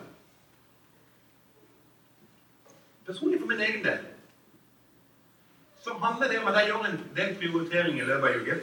Personlig 3.06 3.40
for 3.40 3.50
min 3.50 3.60
egen 3.60 3.84
del 3.84 4.02
så 5.82 5.96
handler 5.98 6.28
det 6.30 6.38
om 6.38 6.46
at 6.46 6.58
jeg 6.60 6.68
gjør 6.68 6.84
en 6.86 7.00
del 7.16 7.32
prioritering 7.38 7.96
i 7.98 8.04
løpet 8.06 8.28
av 8.28 8.42
uken. 8.42 8.60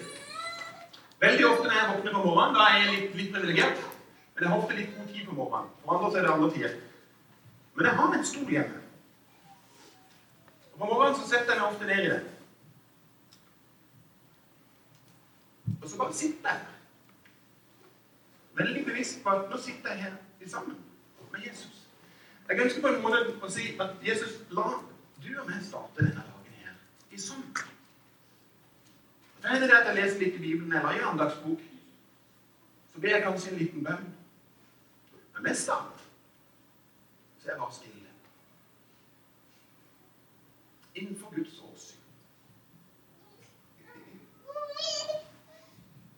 Veldig 1.20 1.48
ofte 1.50 1.66
når 1.68 1.74
jeg 1.76 1.90
våkner 1.90 2.14
på 2.14 2.22
morgenen, 2.24 2.56
da 2.56 2.68
er 2.68 2.78
jeg 2.78 2.94
litt, 2.94 3.18
litt 3.20 3.34
privilegert. 3.34 3.82
Men 4.36 4.46
jeg 4.46 4.52
har 4.52 4.62
ofte 4.62 4.78
litt 4.78 4.94
god 4.96 5.10
tid 5.16 5.26
på 5.28 5.36
morgenen. 5.36 5.74
For 5.84 5.96
andre 5.98 6.12
så 6.12 6.22
er 6.22 6.28
det 6.28 6.32
andre 6.36 6.52
tider. 6.56 6.78
Men 7.76 7.90
jeg 7.90 7.98
har 8.00 8.16
en 8.16 8.30
stol 8.32 8.54
hjemme. 8.56 8.79
På 10.80 10.86
morgenen 10.86 11.16
så 11.20 11.26
setter 11.28 11.54
jeg 11.54 11.60
meg 11.60 11.72
ofte 11.74 11.88
ned 11.88 12.06
i 12.06 12.12
det. 12.14 12.20
Og 15.82 15.90
så 15.90 15.98
bare 15.98 16.14
sitter 16.14 16.54
jeg. 16.54 16.62
Veldig 18.60 18.86
bevisst 18.86 19.20
på 19.24 19.34
at 19.34 19.52
nå 19.52 19.60
sitter 19.60 19.90
jeg 19.92 20.04
her 20.04 20.48
sammen 20.48 20.78
med 21.32 21.44
Jesus. 21.48 21.84
Jeg 22.50 22.64
ønsker 22.64 22.82
på 22.82 22.88
en 22.94 23.04
måte 23.04 23.20
å 23.44 23.52
si 23.52 23.76
at 23.76 24.00
Jesus, 24.08 24.40
la 24.56 24.70
du 25.20 25.30
og 25.36 25.52
meg 25.52 25.60
starte 25.68 26.00
denne 26.00 26.24
dagen 26.24 26.56
her 26.64 26.74
i 27.12 27.20
sånn. 27.22 27.44
Det 29.40 29.52
hender 29.52 29.68
det 29.68 29.78
at 29.82 29.92
jeg 29.92 30.00
leser 30.00 30.24
litt 30.24 30.40
i 30.40 30.44
Bibelen 30.48 30.80
eller 30.80 30.96
i 30.96 31.06
andagsbok. 31.12 31.62
Så 32.94 33.04
ber 33.04 33.18
jeg 33.18 33.28
kanskje 33.28 33.52
en 33.54 33.62
liten 33.66 33.84
bønn. 33.84 34.10
Men 35.36 35.48
mest 35.52 35.70
av 35.76 35.86
alt 35.86 36.04
så 37.40 37.48
er 37.48 37.58
jeg 37.58 37.62
bare 37.62 37.82
stille. 37.82 37.99
Innenfor 41.00 41.36
Guds 41.36 41.60
åsyn. 41.64 42.00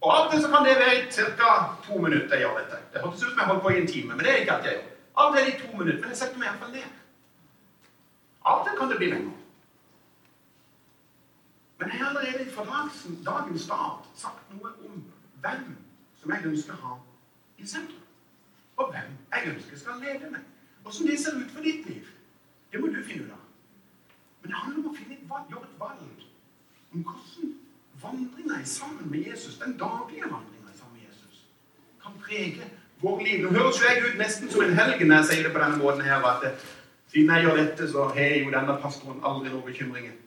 Og 0.02 0.14
Av 0.16 0.26
og 0.26 0.32
til 0.32 0.42
så 0.42 0.48
kan 0.50 0.66
det 0.66 0.80
være 0.80 0.96
i 0.98 1.12
ca. 1.12 1.50
to 1.86 1.98
minutter 2.02 2.36
jeg 2.36 2.42
gjør 2.46 2.58
dette. 2.60 2.78
Det 2.94 3.02
hørtes 3.02 3.24
ut 3.24 3.30
som 3.30 3.40
jeg 3.40 3.50
holdt 3.50 3.62
på 3.62 3.70
i 3.70 3.82
en 3.82 3.88
time, 3.88 4.16
men 4.16 4.26
det 4.26 4.32
er 4.32 4.42
ikke 4.42 4.56
alt 4.56 4.66
jeg 4.66 4.74
gjør. 4.74 4.88
Av 5.18 5.30
og 5.30 5.38
til 5.38 5.52
i 5.52 5.60
to 5.60 5.78
minutter, 5.78 6.02
men 6.02 6.10
jeg 6.10 6.18
setter 6.18 6.40
meg 6.42 6.48
iallfall 6.48 6.72
ned. 6.72 6.98
Av 8.46 8.60
og 8.60 8.66
til 8.66 8.78
kan 8.80 8.90
det 8.90 8.98
bli 9.02 9.10
lenger. 9.12 9.38
Men 11.80 11.90
jeg 11.90 12.00
har 12.00 12.10
allerede 12.10 12.52
fra 12.56 12.66
dagens 13.26 13.62
start 13.62 14.10
sagt 14.24 14.50
noe 14.54 14.74
om 14.90 15.04
hvem 15.44 15.70
som 16.22 16.34
jeg 16.34 16.50
ønsker 16.50 16.74
å 16.74 16.82
ha 16.88 16.98
i 17.58 17.68
sentrum. 17.68 18.10
Og 18.78 18.90
hvem 18.94 19.14
jeg 19.34 19.54
ønsker 19.54 19.82
skal 19.84 20.02
lede 20.02 20.34
meg. 20.34 20.50
Åssen 20.86 21.08
det 21.10 21.20
ser 21.22 21.38
ut 21.38 21.54
for 21.54 21.66
ditt 21.66 21.86
liv, 21.86 22.10
det 22.72 22.82
må 22.82 22.90
du 22.90 23.04
finne 23.06 23.28
ut 23.28 23.34
av. 23.38 23.41
Men 24.42 24.52
det 24.52 24.58
handler 24.58 24.80
om 24.84 24.90
å 24.92 24.96
finne 24.98 25.18
et 25.18 25.26
valg, 25.30 25.50
gjøre 25.50 25.68
et 25.70 25.80
valg 25.80 26.00
om 26.92 27.04
hvordan 27.08 27.52
vandringa 28.02 28.66
sammen 28.66 29.12
med 29.12 29.28
Jesus, 29.28 29.58
den 29.58 29.78
daglige 29.78 30.30
vandringa 30.32 30.74
sammen 30.76 30.98
med 30.98 31.10
Jesus, 31.10 31.46
kan 32.04 32.18
prege 32.24 32.70
vår 33.02 33.20
liv. 33.20 33.44
Nå 33.44 33.50
høres 33.50 33.82
jo 33.82 33.88
jeg 33.90 34.04
ut 34.08 34.18
nesten 34.18 34.50
som 34.50 34.64
en 34.66 34.74
helgen 34.80 35.08
når 35.08 35.22
jeg 35.22 35.30
sier 35.30 35.48
det 35.48 35.54
på 35.54 35.62
denne 35.62 35.78
måten 35.82 36.02
her, 36.06 36.26
at 36.32 36.44
det, 36.46 36.52
siden 37.14 37.32
jeg 37.36 37.46
gjør 37.46 37.62
dette, 37.62 37.88
så 37.92 38.08
har 38.18 38.36
jo 38.40 38.52
denne 38.56 38.78
pastoren 38.82 39.24
aldri 39.24 39.54
noen 39.54 39.66
bekymringer. 39.68 40.18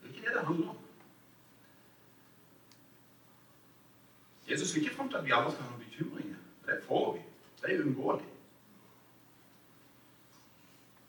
Det 0.00 0.08
er 0.08 0.14
ikke 0.14 0.26
det 0.26 0.34
det 0.34 0.46
handler 0.46 0.72
om. 0.74 0.76
Jesus 4.48 4.74
vil 4.74 4.82
ikke 4.82 4.96
fram 4.96 5.08
til 5.08 5.20
at 5.20 5.24
vi 5.24 5.36
alle 5.36 5.52
skal 5.52 5.64
ha 5.64 5.70
noen 5.70 5.84
bekymringer. 5.84 6.40
Det 6.66 6.80
får 6.88 7.08
vi. 7.14 7.24
Det 7.62 7.74
er 7.74 7.82
uunngåelig. 7.84 8.28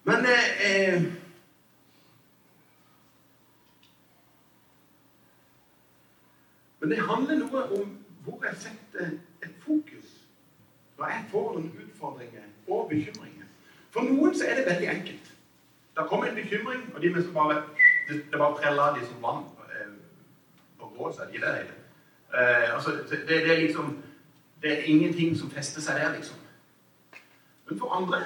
Men 0.09 0.25
eh, 0.25 0.93
eh, 0.95 1.03
Men 6.79 6.89
det 6.89 6.99
handler 6.99 7.35
noe 7.35 7.63
om 7.75 7.89
hvor 8.23 8.45
jeg 8.45 8.55
setter 8.57 9.11
et 9.43 9.55
fokus 9.65 10.13
når 10.97 11.11
jeg 11.11 11.25
får 11.31 11.49
noen 11.53 11.67
utfordringer 11.83 12.47
og 12.67 12.87
bekymringer. 12.89 13.45
For 13.91 14.07
noen 14.07 14.33
så 14.35 14.47
er 14.47 14.57
det 14.57 14.65
veldig 14.65 14.89
enkelt. 14.93 15.29
Da 15.97 16.07
kommer 16.07 16.31
en 16.31 16.39
bekymring, 16.39 16.81
og 16.95 17.01
de 17.01 17.13
som 17.23 17.33
bare 17.33 17.61
det, 18.07 18.23
det 18.31 18.41
bare 18.41 18.57
preller 18.57 18.97
de 18.97 19.05
som 19.05 19.21
vann 19.23 19.45
eh, 19.67 19.93
på 20.79 20.91
gråsa. 20.95 21.29
De 21.29 21.41
der, 21.43 21.61
eh, 22.33 22.75
altså, 22.75 22.91
det, 23.11 23.21
det, 23.27 23.41
er 23.51 23.61
liksom 23.61 23.97
Det 24.61 24.71
er 24.71 24.83
ingenting 24.83 25.37
som 25.37 25.51
fester 25.51 25.81
seg 25.81 26.01
der, 26.01 26.15
liksom. 26.15 26.37
Men 27.69 27.79
for 27.79 27.93
andre 28.01 28.25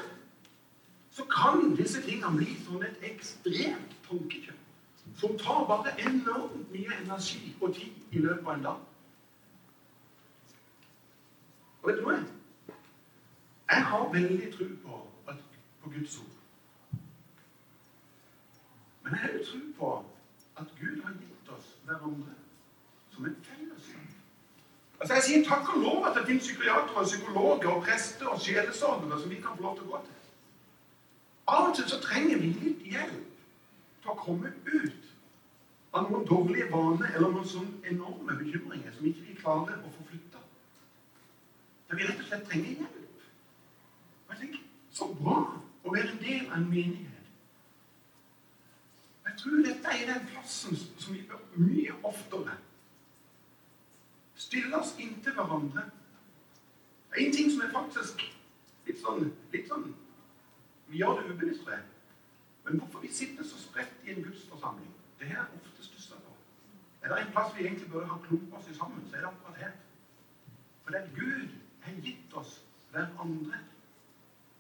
så 1.14 1.26
kan 1.26 1.76
disse 1.76 2.02
tingene 2.02 2.38
bli 2.38 2.56
som 2.66 2.84
et 2.84 3.04
ekstremt 3.06 3.98
tankekjør. 4.08 4.56
Som 5.16 5.38
tar 5.38 5.66
bare 5.70 5.94
enormt 6.02 6.72
mye 6.72 6.96
energi 7.04 7.56
og 7.62 7.76
tid 7.76 7.94
i 8.12 8.24
løpet 8.24 8.48
av 8.48 8.54
en 8.54 8.64
dag. 8.64 8.80
Og 11.82 11.90
vet 11.90 12.00
du 12.00 12.08
hva? 12.08 12.16
Jeg 13.74 13.86
har 13.92 14.10
veldig 14.14 14.50
tro 14.56 14.70
på, 14.86 15.04
på 15.84 15.90
Guds 15.90 16.18
ord. 16.18 16.98
Men 19.04 19.14
jeg 19.14 19.22
har 19.22 19.38
jo 19.38 19.46
tro 19.52 19.62
på 19.78 19.92
at 20.64 20.74
Gud 20.80 21.04
har 21.04 21.14
gitt 21.20 21.54
oss 21.58 21.70
hverandre 21.86 22.36
som 23.12 23.26
en 23.26 23.38
fellesskap. 23.44 24.10
Altså 25.00 25.14
Jeg 25.14 25.24
sier 25.24 25.46
takk 25.46 25.76
og 25.76 25.82
lov 25.82 26.06
at 26.08 26.18
det 26.18 26.26
finnes 26.26 26.48
psykiatere, 26.48 27.06
psykologer, 27.06 27.70
og 27.70 27.84
prester 27.84 28.28
og 28.34 28.42
sjelesorgere 28.42 29.22
som 29.22 29.30
vi 29.30 29.42
kan 29.44 29.58
få 29.58 29.70
lov 29.70 29.78
til 29.78 29.90
å 29.90 29.94
gå 29.94 30.06
til. 30.08 30.23
Av 31.74 31.78
sett 31.78 31.90
så 31.90 31.98
trenger 31.98 32.38
vi 32.38 32.48
litt 32.54 32.82
hjelp 32.86 33.38
til 34.04 34.10
å 34.12 34.14
komme 34.20 34.52
ut 34.68 35.06
av 35.98 36.12
noen 36.12 36.28
dårlige 36.30 36.68
vaner 36.70 37.16
eller 37.16 37.32
noen 37.34 37.48
sånne 37.50 37.90
enorme 37.90 38.36
bekymringer 38.38 38.94
som 38.94 39.08
ikke 39.10 39.26
vi 39.26 39.38
klarer 39.40 39.80
å 39.80 39.94
få 39.96 40.06
flytta. 40.12 40.42
Der 41.88 41.98
vi 41.98 42.06
rett 42.06 42.22
og 42.22 42.28
slett 42.28 42.46
trenger 42.52 42.84
hjelp. 42.84 43.24
Og 44.28 44.36
jeg 44.36 44.42
tenker, 44.44 44.62
Så 44.94 45.08
bra 45.18 45.40
å 45.82 45.96
være 45.96 46.12
en 46.12 46.22
del 46.22 46.46
av 46.52 46.60
en 46.60 46.70
menighet. 46.70 47.34
Jeg 49.26 49.40
tror 49.42 49.66
dette 49.66 49.96
er 49.98 50.06
den 50.12 50.30
plassen 50.30 50.78
som 50.78 51.18
vi 51.18 51.24
bør 51.26 51.42
mye 51.58 51.98
oftere 52.04 52.60
stille 54.38 54.78
oss 54.78 54.94
inntil 55.02 55.34
hverandre. 55.42 55.90
Det 57.10 57.18
er 57.18 57.26
en 57.26 57.36
ting 57.42 57.50
som 57.50 57.66
er 57.66 57.74
faktisk 57.74 58.28
litt 58.86 59.02
sånn, 59.02 59.32
litt 59.58 59.74
sånn 59.74 59.90
Vi 60.94 60.98
gjør 60.98 61.16
det 61.20 61.32
ubevisst. 61.34 61.70
Men 62.66 62.80
hvorfor 62.80 63.00
vi 63.00 63.12
sitter 63.12 63.44
så 63.44 63.58
spredt 63.60 63.94
i 64.06 64.12
en 64.12 64.24
gudsforsamling, 64.24 64.92
det 65.20 65.28
er 65.28 65.40
ofte 65.40 65.84
stussa 65.84 66.16
på. 66.16 66.36
Er 67.02 67.10
det 67.10 67.22
en 67.22 67.32
plass 67.32 67.56
vi 67.58 67.66
egentlig 67.66 67.92
burde 67.92 68.08
ha 68.08 68.18
klumpa 68.28 68.58
oss 68.58 68.78
sammen, 68.78 69.08
så 69.10 69.16
er 69.16 69.20
det 69.20 69.28
akkurat 69.28 69.58
her. 69.58 69.72
For 70.84 70.92
det 70.92 71.00
er 71.02 71.16
Gud 71.16 71.50
har 71.82 71.96
gitt 72.02 72.34
oss 72.34 72.62
hverandre. 72.92 73.60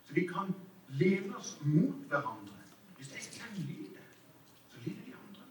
Så 0.07 0.13
vi 0.13 0.25
kan 0.27 0.55
leve 0.89 1.35
oss 1.37 1.57
mot 1.61 2.01
hverandre. 2.09 2.57
Hvis 2.97 3.13
jeg 3.13 3.41
kan 3.41 3.55
lide, 3.55 4.01
så 4.69 4.77
lider 4.85 5.05
de 5.05 5.13
andre. 5.13 5.45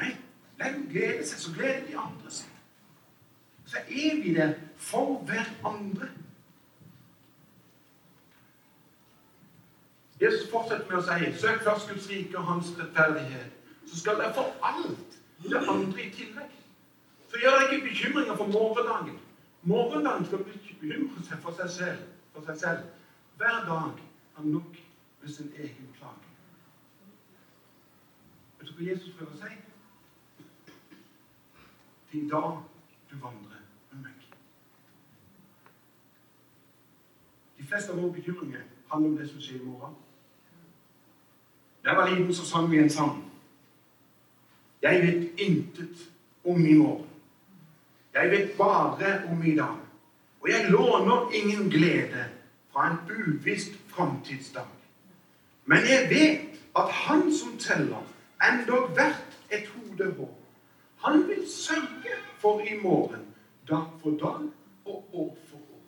Nei, 0.00 0.10
la 0.58 0.72
dem 0.72 0.88
glede 0.90 1.26
seg, 1.26 1.38
så 1.38 1.54
gleder 1.54 1.86
de 1.86 1.98
andre 1.98 2.30
seg. 2.40 2.50
Så 3.64 3.86
er 3.86 4.22
vi 4.22 4.34
der 4.34 4.58
for 4.76 5.22
hverandre. 5.30 6.10
Jesus 10.24 10.48
fortsetter 10.50 10.88
med 10.88 11.00
å 11.00 11.04
si 11.04 11.30
søk 11.42 11.62
først 11.66 11.90
Guds 11.90 12.08
rike 12.08 12.38
og 12.40 12.46
hans 12.48 12.70
rettferdighet. 12.78 13.52
Så 13.86 14.00
skal 14.00 14.20
dere 14.20 14.32
få 14.36 14.44
alt 14.64 15.18
det 15.44 15.60
andre 15.60 16.04
i 16.04 16.10
tillegg. 16.16 16.52
Så 17.28 17.40
gjør 17.42 17.58
dere 17.58 17.74
ikke 17.74 17.88
bekymringer 17.88 18.36
for 18.36 18.52
morgendagen. 18.52 19.18
Morgendagen 19.62 20.24
skal 20.26 20.44
bekymre 20.48 21.24
seg 21.28 21.42
for 21.44 21.56
seg 21.58 21.72
selv. 21.76 22.06
For 22.32 22.46
seg 22.48 22.60
selv. 22.62 22.86
Hver 23.36 23.66
dag 23.68 24.00
har 24.36 24.44
nok 24.44 24.78
med 25.20 25.32
sin 25.32 25.52
egen 25.58 25.90
klage. 25.98 26.32
Vet 28.60 28.68
du 28.68 28.74
hva 28.78 28.88
Jesus 28.88 29.12
prøver 29.18 29.36
å 29.36 29.42
si? 29.42 29.60
Det 32.12 32.22
i 32.22 32.28
dag 32.30 32.62
du 33.10 33.14
vandrer 33.18 33.60
med 33.90 34.06
meg. 34.06 34.24
De 37.58 37.66
fleste 37.68 37.92
av 37.92 38.00
våre 38.00 38.14
bekymringer 38.14 38.64
handler 38.92 39.10
om 39.10 39.16
det 39.18 39.28
som 39.28 39.42
skjer 39.42 39.60
i 39.60 39.68
morgen. 39.68 39.96
Da 41.84 41.90
jeg 41.90 41.96
var 41.96 42.08
liten, 42.08 42.34
så 42.34 42.46
sang 42.46 42.70
vi 42.70 42.78
en 42.78 42.90
sang. 42.90 43.24
Jeg 44.82 45.02
vet 45.02 45.40
intet 45.40 46.10
om 46.44 46.66
i 46.66 46.74
morgen. 46.74 47.08
Jeg 48.14 48.30
vet 48.30 48.50
bare 48.58 49.22
om 49.30 49.42
i 49.46 49.56
dag. 49.56 49.76
Og 50.40 50.48
jeg 50.48 50.70
låner 50.70 51.30
ingen 51.30 51.70
glede 51.70 52.24
fra 52.72 52.90
en 52.90 52.98
uvisst 53.10 53.72
framtidsdag. 53.88 54.66
Men 55.64 55.78
jeg 55.78 56.06
vet 56.10 56.60
at 56.76 56.92
han 56.92 57.34
som 57.34 57.58
teller 57.58 58.02
endog 58.50 58.88
hvert 58.88 59.38
et 59.50 59.68
hodehår, 59.68 60.38
han 61.04 61.28
vil 61.28 61.48
sørge 61.48 62.16
for 62.38 62.60
i 62.60 62.80
morgen, 62.82 63.20
dag 63.68 63.84
for 64.02 64.10
dag 64.10 64.48
og 64.84 65.08
år 65.12 65.38
for 65.50 65.56
år. 65.56 65.82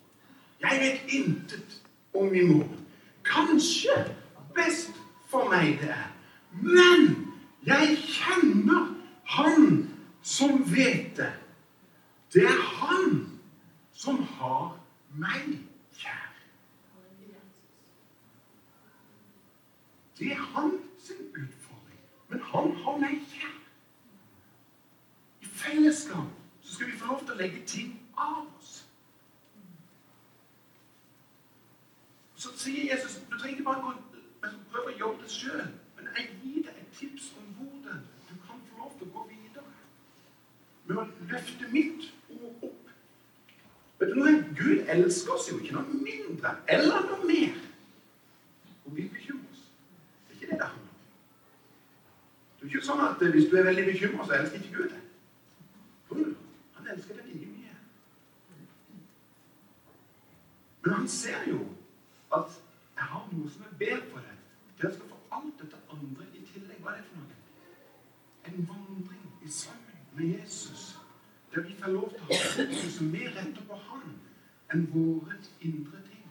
Jeg 0.61 0.79
vet 0.81 1.13
intet 1.13 1.81
om 2.13 2.35
i 2.35 2.41
morgen. 2.41 2.87
Kanskje 3.23 4.15
best 4.55 4.91
for 5.37 5.49
meg 5.53 5.77
det 5.81 5.89
er. 5.93 6.07
Men 6.51 7.09
jeg 7.67 7.97
kjenner 8.01 8.93
Han 9.27 9.89
som 10.23 10.61
vet 10.71 11.17
det. 11.17 11.33
Det 12.33 12.45
er 12.47 12.61
Han 12.79 13.17
som 13.93 14.21
har 14.23 14.77
meg 15.17 15.57
kjær. 15.97 16.29
Det 20.19 20.31
er 20.31 20.43
han 20.53 20.77
sin 20.99 21.23
utfordring. 21.33 21.99
Men 22.29 22.41
han 22.51 22.71
har 22.83 22.97
meg 23.01 23.19
kjær. 23.33 23.55
I 25.41 25.45
fellesskap 25.45 26.29
så 26.61 26.73
skal 26.73 26.91
vi 26.91 26.97
få 26.97 27.11
lov 27.11 27.25
til 27.25 27.35
å 27.35 27.39
legge 27.41 27.65
ting 27.65 27.93
av 28.17 28.45
oss. 28.45 28.73
Så 32.37 32.53
sier 32.57 32.93
Jesus 32.93 33.19
du 33.29 33.37
trenger 33.39 33.65
bare 33.65 33.81
gå 33.81 33.96
jobbe 34.99 35.29
sjøl, 35.29 35.67
men 35.97 36.09
jeg 36.15 36.29
gir 36.43 36.65
deg 36.67 36.81
et 36.81 36.91
tips 36.99 37.31
om 37.39 37.47
hvordan 37.57 38.03
du 38.29 38.33
kan 38.47 38.61
få 38.69 38.81
lov 38.81 38.93
til 38.97 39.07
å 39.07 39.13
gå 39.15 39.25
videre. 39.31 39.71
Med 40.87 41.01
å 41.03 41.07
løfte 41.31 41.71
mitt 41.73 42.09
ord 42.33 42.67
opp. 42.69 42.91
Vet 43.99 44.13
du 44.13 44.19
noe? 44.19 44.35
Gud 44.57 44.91
elsker 44.93 45.33
oss 45.33 45.49
jo 45.51 45.57
ikke 45.61 45.77
noe 45.77 46.01
mindre 46.03 46.53
eller 46.73 47.07
noe 47.09 47.29
mer. 47.29 47.55
Og 48.85 48.95
vi 48.95 49.07
bekymrer 49.13 49.49
oss. 49.51 49.65
Det 50.27 50.35
er 50.35 50.39
ikke 50.39 50.51
det 50.51 50.59
det 50.61 50.69
handler 50.69 50.91
om. 50.91 51.01
Det 52.57 52.67
er 52.67 52.71
ikke 52.71 52.85
sånn 52.87 53.03
at 53.07 53.25
hvis 53.33 53.49
du 53.51 53.57
er 53.57 53.67
veldig 53.67 53.85
bekymra, 53.91 54.27
så 54.27 54.37
elsker 54.39 54.61
ikke 54.61 54.75
Gud 54.77 54.93
deg. 54.93 55.03
Han 56.77 56.93
elsker 56.93 57.19
deg 57.19 57.33
like 57.33 57.49
mye. 57.51 57.75
Men 60.85 60.95
han 61.01 61.11
ser 61.11 61.43
jo 61.49 61.59
at 62.37 62.55
jeg 62.97 63.05
har 63.11 63.27
noe 63.31 63.49
som 63.53 63.65
er 63.67 63.75
bedre 63.81 64.05
for. 64.11 64.16
Dere 64.81 64.93
skal 64.93 65.09
få 65.09 65.19
alt 65.31 65.61
dette 65.61 65.77
andre 65.91 66.25
i 66.33 66.43
tillegg. 66.51 66.81
Hva 66.81 66.93
er 66.93 67.01
det 67.01 67.07
for 67.09 67.21
noe? 67.21 67.37
En 68.47 68.69
vandring 68.69 69.25
i 69.45 69.51
sammen 69.51 70.03
med 70.15 70.39
Jesus. 70.39 70.99
Der 71.55 71.61
vi 71.61 71.75
får 71.79 71.91
lov 71.91 72.11
til 72.13 72.21
å 72.21 72.29
ha 72.29 72.39
fokus 72.57 73.01
mer 73.01 73.31
rettet 73.35 73.63
på 73.67 73.79
Han 73.87 74.13
enn 74.73 74.87
våre 74.93 75.39
indre 75.61 76.01
ting. 76.09 76.25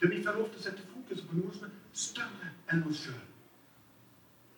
Der 0.00 0.12
vi 0.12 0.22
får 0.22 0.38
lov 0.38 0.48
til 0.52 0.60
å 0.60 0.64
sette 0.66 0.86
fokus 0.92 1.24
på 1.26 1.38
noe 1.38 1.54
som 1.56 1.68
er 1.68 1.76
større 1.92 2.52
enn 2.72 2.84
oss 2.90 3.04
sjøl. 3.06 3.22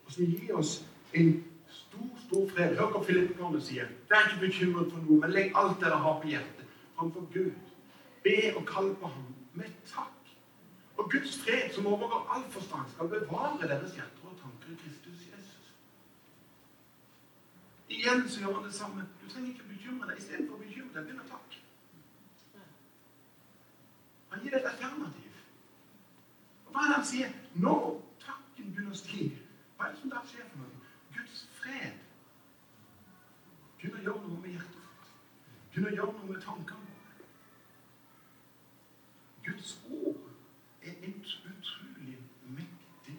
Og 0.05 0.13
som 0.13 0.25
gir 0.35 0.57
oss 0.59 0.75
en 1.15 1.31
stor, 1.71 2.11
stor 2.27 2.49
fred. 2.51 2.77
Hør 2.79 2.93
hva 2.95 3.05
Filipperne 3.07 3.63
sier. 3.63 3.89
Vær 4.11 4.29
ikke 4.29 4.47
bekymret 4.47 4.93
for 4.93 5.07
noe, 5.07 5.21
men 5.23 5.35
legg 5.37 5.57
alt 5.61 5.81
dere 5.83 6.03
har 6.05 6.21
på 6.21 6.33
hjertet 6.33 6.77
framfor 6.97 7.27
Gud. 7.33 7.73
Be 8.25 8.37
og 8.57 8.67
kall 8.67 8.95
på 9.01 9.11
Ham 9.15 9.33
med 9.55 9.73
takk. 9.89 10.14
Og 11.05 11.11
Guds 11.13 11.35
fred, 11.43 11.75
som 11.75 11.87
overgår 11.87 12.29
all 12.35 12.45
forstand, 12.51 12.87
skal 12.93 13.09
bevare 13.09 13.69
deres 13.69 13.93
hjerter 13.93 14.29
og 14.31 14.39
tanker 14.43 14.73
i 14.73 14.77
Kristus 14.83 15.27
Jesus. 15.33 15.75
Igjen 17.89 18.29
så 18.29 18.41
gjør 18.41 18.55
han 18.55 18.65
det 18.65 18.75
samme. 18.75 19.05
Du 19.23 19.29
trenger 19.29 19.51
ikke 19.51 19.69
bekymre 19.69 20.09
deg. 20.09 20.23
Istedenfor 20.23 20.57
å 20.57 20.63
bekymre 20.63 20.95
deg, 20.95 21.05
begynn 21.05 21.21
å 21.21 21.29
takke. 21.29 21.61
Han 24.31 24.47
gir 24.47 24.57
et 24.57 24.71
alternativ. 24.73 25.37
Og 26.67 26.73
hva 26.73 26.87
er 26.87 26.89
det 26.89 26.97
han 26.97 27.07
sier? 27.13 27.37
Nå 27.67 27.77
takken 28.25 28.73
begynner 28.73 28.97
å 28.97 29.03
stige, 29.05 29.45
hva 29.77 29.91
er 29.91 29.93
det 29.93 30.01
som 30.01 30.17
da 30.17 30.25
skjer 30.33 30.49
for 30.55 30.65
noe? 30.65 30.93
Guds 31.15 31.47
fred 31.61 32.01
begynner 33.77 34.01
å 34.01 34.07
gjøre 34.09 34.25
noe 34.25 34.41
med 34.41 34.57
hjertet. 34.57 35.13
Begynner 35.69 35.93
å 35.93 35.99
gjøre 36.01 36.17
noe 36.17 36.33
med 36.33 36.45
tankene 36.49 36.89
våre. 36.89 37.29
Guds 39.45 39.77
ord 39.93 40.25
er 40.85 40.95
utrolig 41.09 42.19
mektig. 42.59 43.17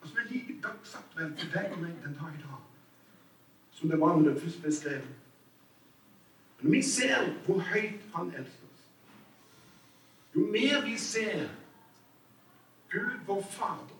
Og 0.00 0.08
som 0.08 0.18
er 0.18 0.30
like 0.30 0.60
dagsaktuelt 1.22 1.40
for 1.40 1.58
deg 1.58 1.72
og 1.72 1.80
meg 1.82 2.04
den 2.04 2.14
dag 2.14 2.34
i 2.34 2.42
dag 2.42 2.60
som 3.72 3.88
det 3.90 4.00
var 4.00 4.16
når 4.16 4.30
det 4.30 4.42
først 4.42 4.60
ble 4.62 4.72
skrevet. 4.72 5.14
Når 6.60 6.70
vi 6.70 6.82
ser 6.82 7.32
hvor 7.46 7.58
høyt 7.58 8.00
Han 8.14 8.28
elsker 8.28 8.66
oss, 8.72 8.82
jo 10.34 10.40
mer 10.46 10.84
vi 10.84 10.98
ser 10.98 11.48
Gud, 12.90 13.18
vår 13.26 13.42
Fader, 13.50 13.96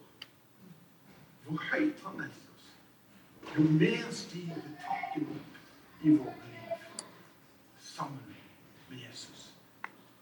hvor 1.45 1.63
høyt 1.73 2.05
Han 2.05 2.21
elsker 2.21 2.53
oss, 2.57 2.69
jo 3.57 3.63
mer 3.63 4.13
stiger 4.13 4.63
takken 4.85 5.27
opp 5.35 6.05
i 6.05 6.15
våre 6.17 6.37
liv 6.53 7.03
sammen 7.79 8.37
med 8.91 8.99
Jesus. 9.09 9.55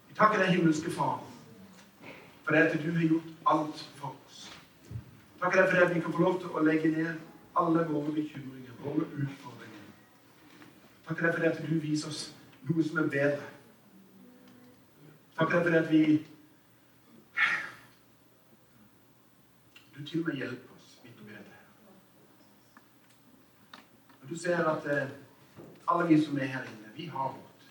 Vi 0.09 0.15
takker 0.15 0.39
deg, 0.39 0.55
himmelske 0.55 0.91
Far, 0.91 1.21
for 2.45 2.55
det 2.55 2.63
at 2.63 2.81
du 2.85 2.93
har 2.93 3.07
gjort 3.09 3.35
alt 3.47 3.85
for 4.01 4.20
oss. 5.41 5.45
Takker 5.45 5.63
deg 5.63 5.71
for 5.71 5.87
at 5.87 5.95
vi 5.95 6.01
kan 6.01 6.13
få 6.13 6.23
lov 6.23 6.41
til 6.41 6.49
å 6.49 6.63
legge 6.65 6.89
ned 6.93 7.15
alle 7.57 7.85
våre 7.89 8.13
bekymringer, 8.13 8.73
våre 8.83 9.07
utfordringer. 9.07 9.87
Takker 11.09 11.27
deg 11.27 11.35
for 11.35 11.47
at 11.49 11.63
du 11.69 11.79
viser 11.81 12.09
oss 12.09 12.35
noe 12.69 12.85
som 12.85 12.99
er 12.99 13.09
bedre. 13.09 13.47
Takker 15.39 15.55
deg 15.59 15.65
for 15.69 15.79
at 15.81 15.91
vi 15.93 16.03
Du 20.01 20.07
til 20.07 20.21
og 20.21 20.27
med 20.27 20.37
hjelper 20.41 20.77
oss 20.77 20.93
midt 21.05 21.19
oppi 21.21 21.35
dette. 21.35 21.57
Du 24.31 24.37
ser 24.39 24.65
at 24.65 24.87
eh, 24.89 25.11
alle 25.89 26.07
vi 26.09 26.17
som 26.25 26.39
er 26.39 26.49
her 26.55 26.65
inne, 26.65 26.93
vi 26.97 27.07
har 27.13 27.35
vårt. 27.35 27.67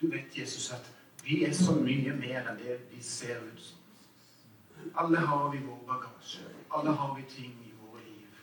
Du 0.00 0.10
vet, 0.10 0.38
Jesus, 0.38 0.72
at 0.72 0.90
vi 1.24 1.44
er 1.44 1.54
så 1.56 1.72
mye 1.72 2.12
mer 2.20 2.50
enn 2.50 2.60
det 2.60 2.76
vi 2.90 3.00
ser 3.00 3.40
ut 3.40 3.60
som. 3.64 3.79
Alle 4.94 5.18
har 5.18 5.50
vi 5.52 5.58
vår 5.66 5.84
bagasje. 5.86 6.44
Alle 6.70 6.90
har 6.90 7.16
vi 7.16 7.22
ting 7.28 7.52
i 7.66 7.72
våre 7.82 8.04
liv. 8.04 8.40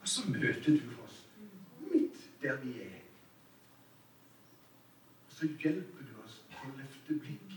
Og 0.00 0.08
så 0.08 0.30
møter 0.30 0.78
du 0.80 1.02
oss 1.04 1.28
midt 1.92 2.42
der 2.42 2.56
vi 2.62 2.80
er. 2.82 3.00
Og 5.26 5.32
så 5.32 5.46
hjelper 5.46 6.04
du 6.10 6.22
oss 6.24 6.40
å 6.64 6.72
løfte 6.76 7.18
blikket 7.22 7.48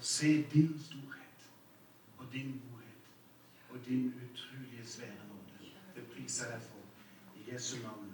og 0.00 0.04
se 0.06 0.30
din 0.52 0.78
storhet 0.80 1.50
og 2.18 2.26
din 2.32 2.54
godhet 2.64 3.10
og 3.70 3.82
din 3.86 4.06
utrolige 4.16 4.86
svære 4.86 5.26
nåde. 5.28 5.74
Det 5.94 6.06
priser 6.14 6.52
jeg 6.52 6.62
for. 6.62 6.86
I 7.36 7.52
Jesu 7.52 7.76
navn. 7.82 8.09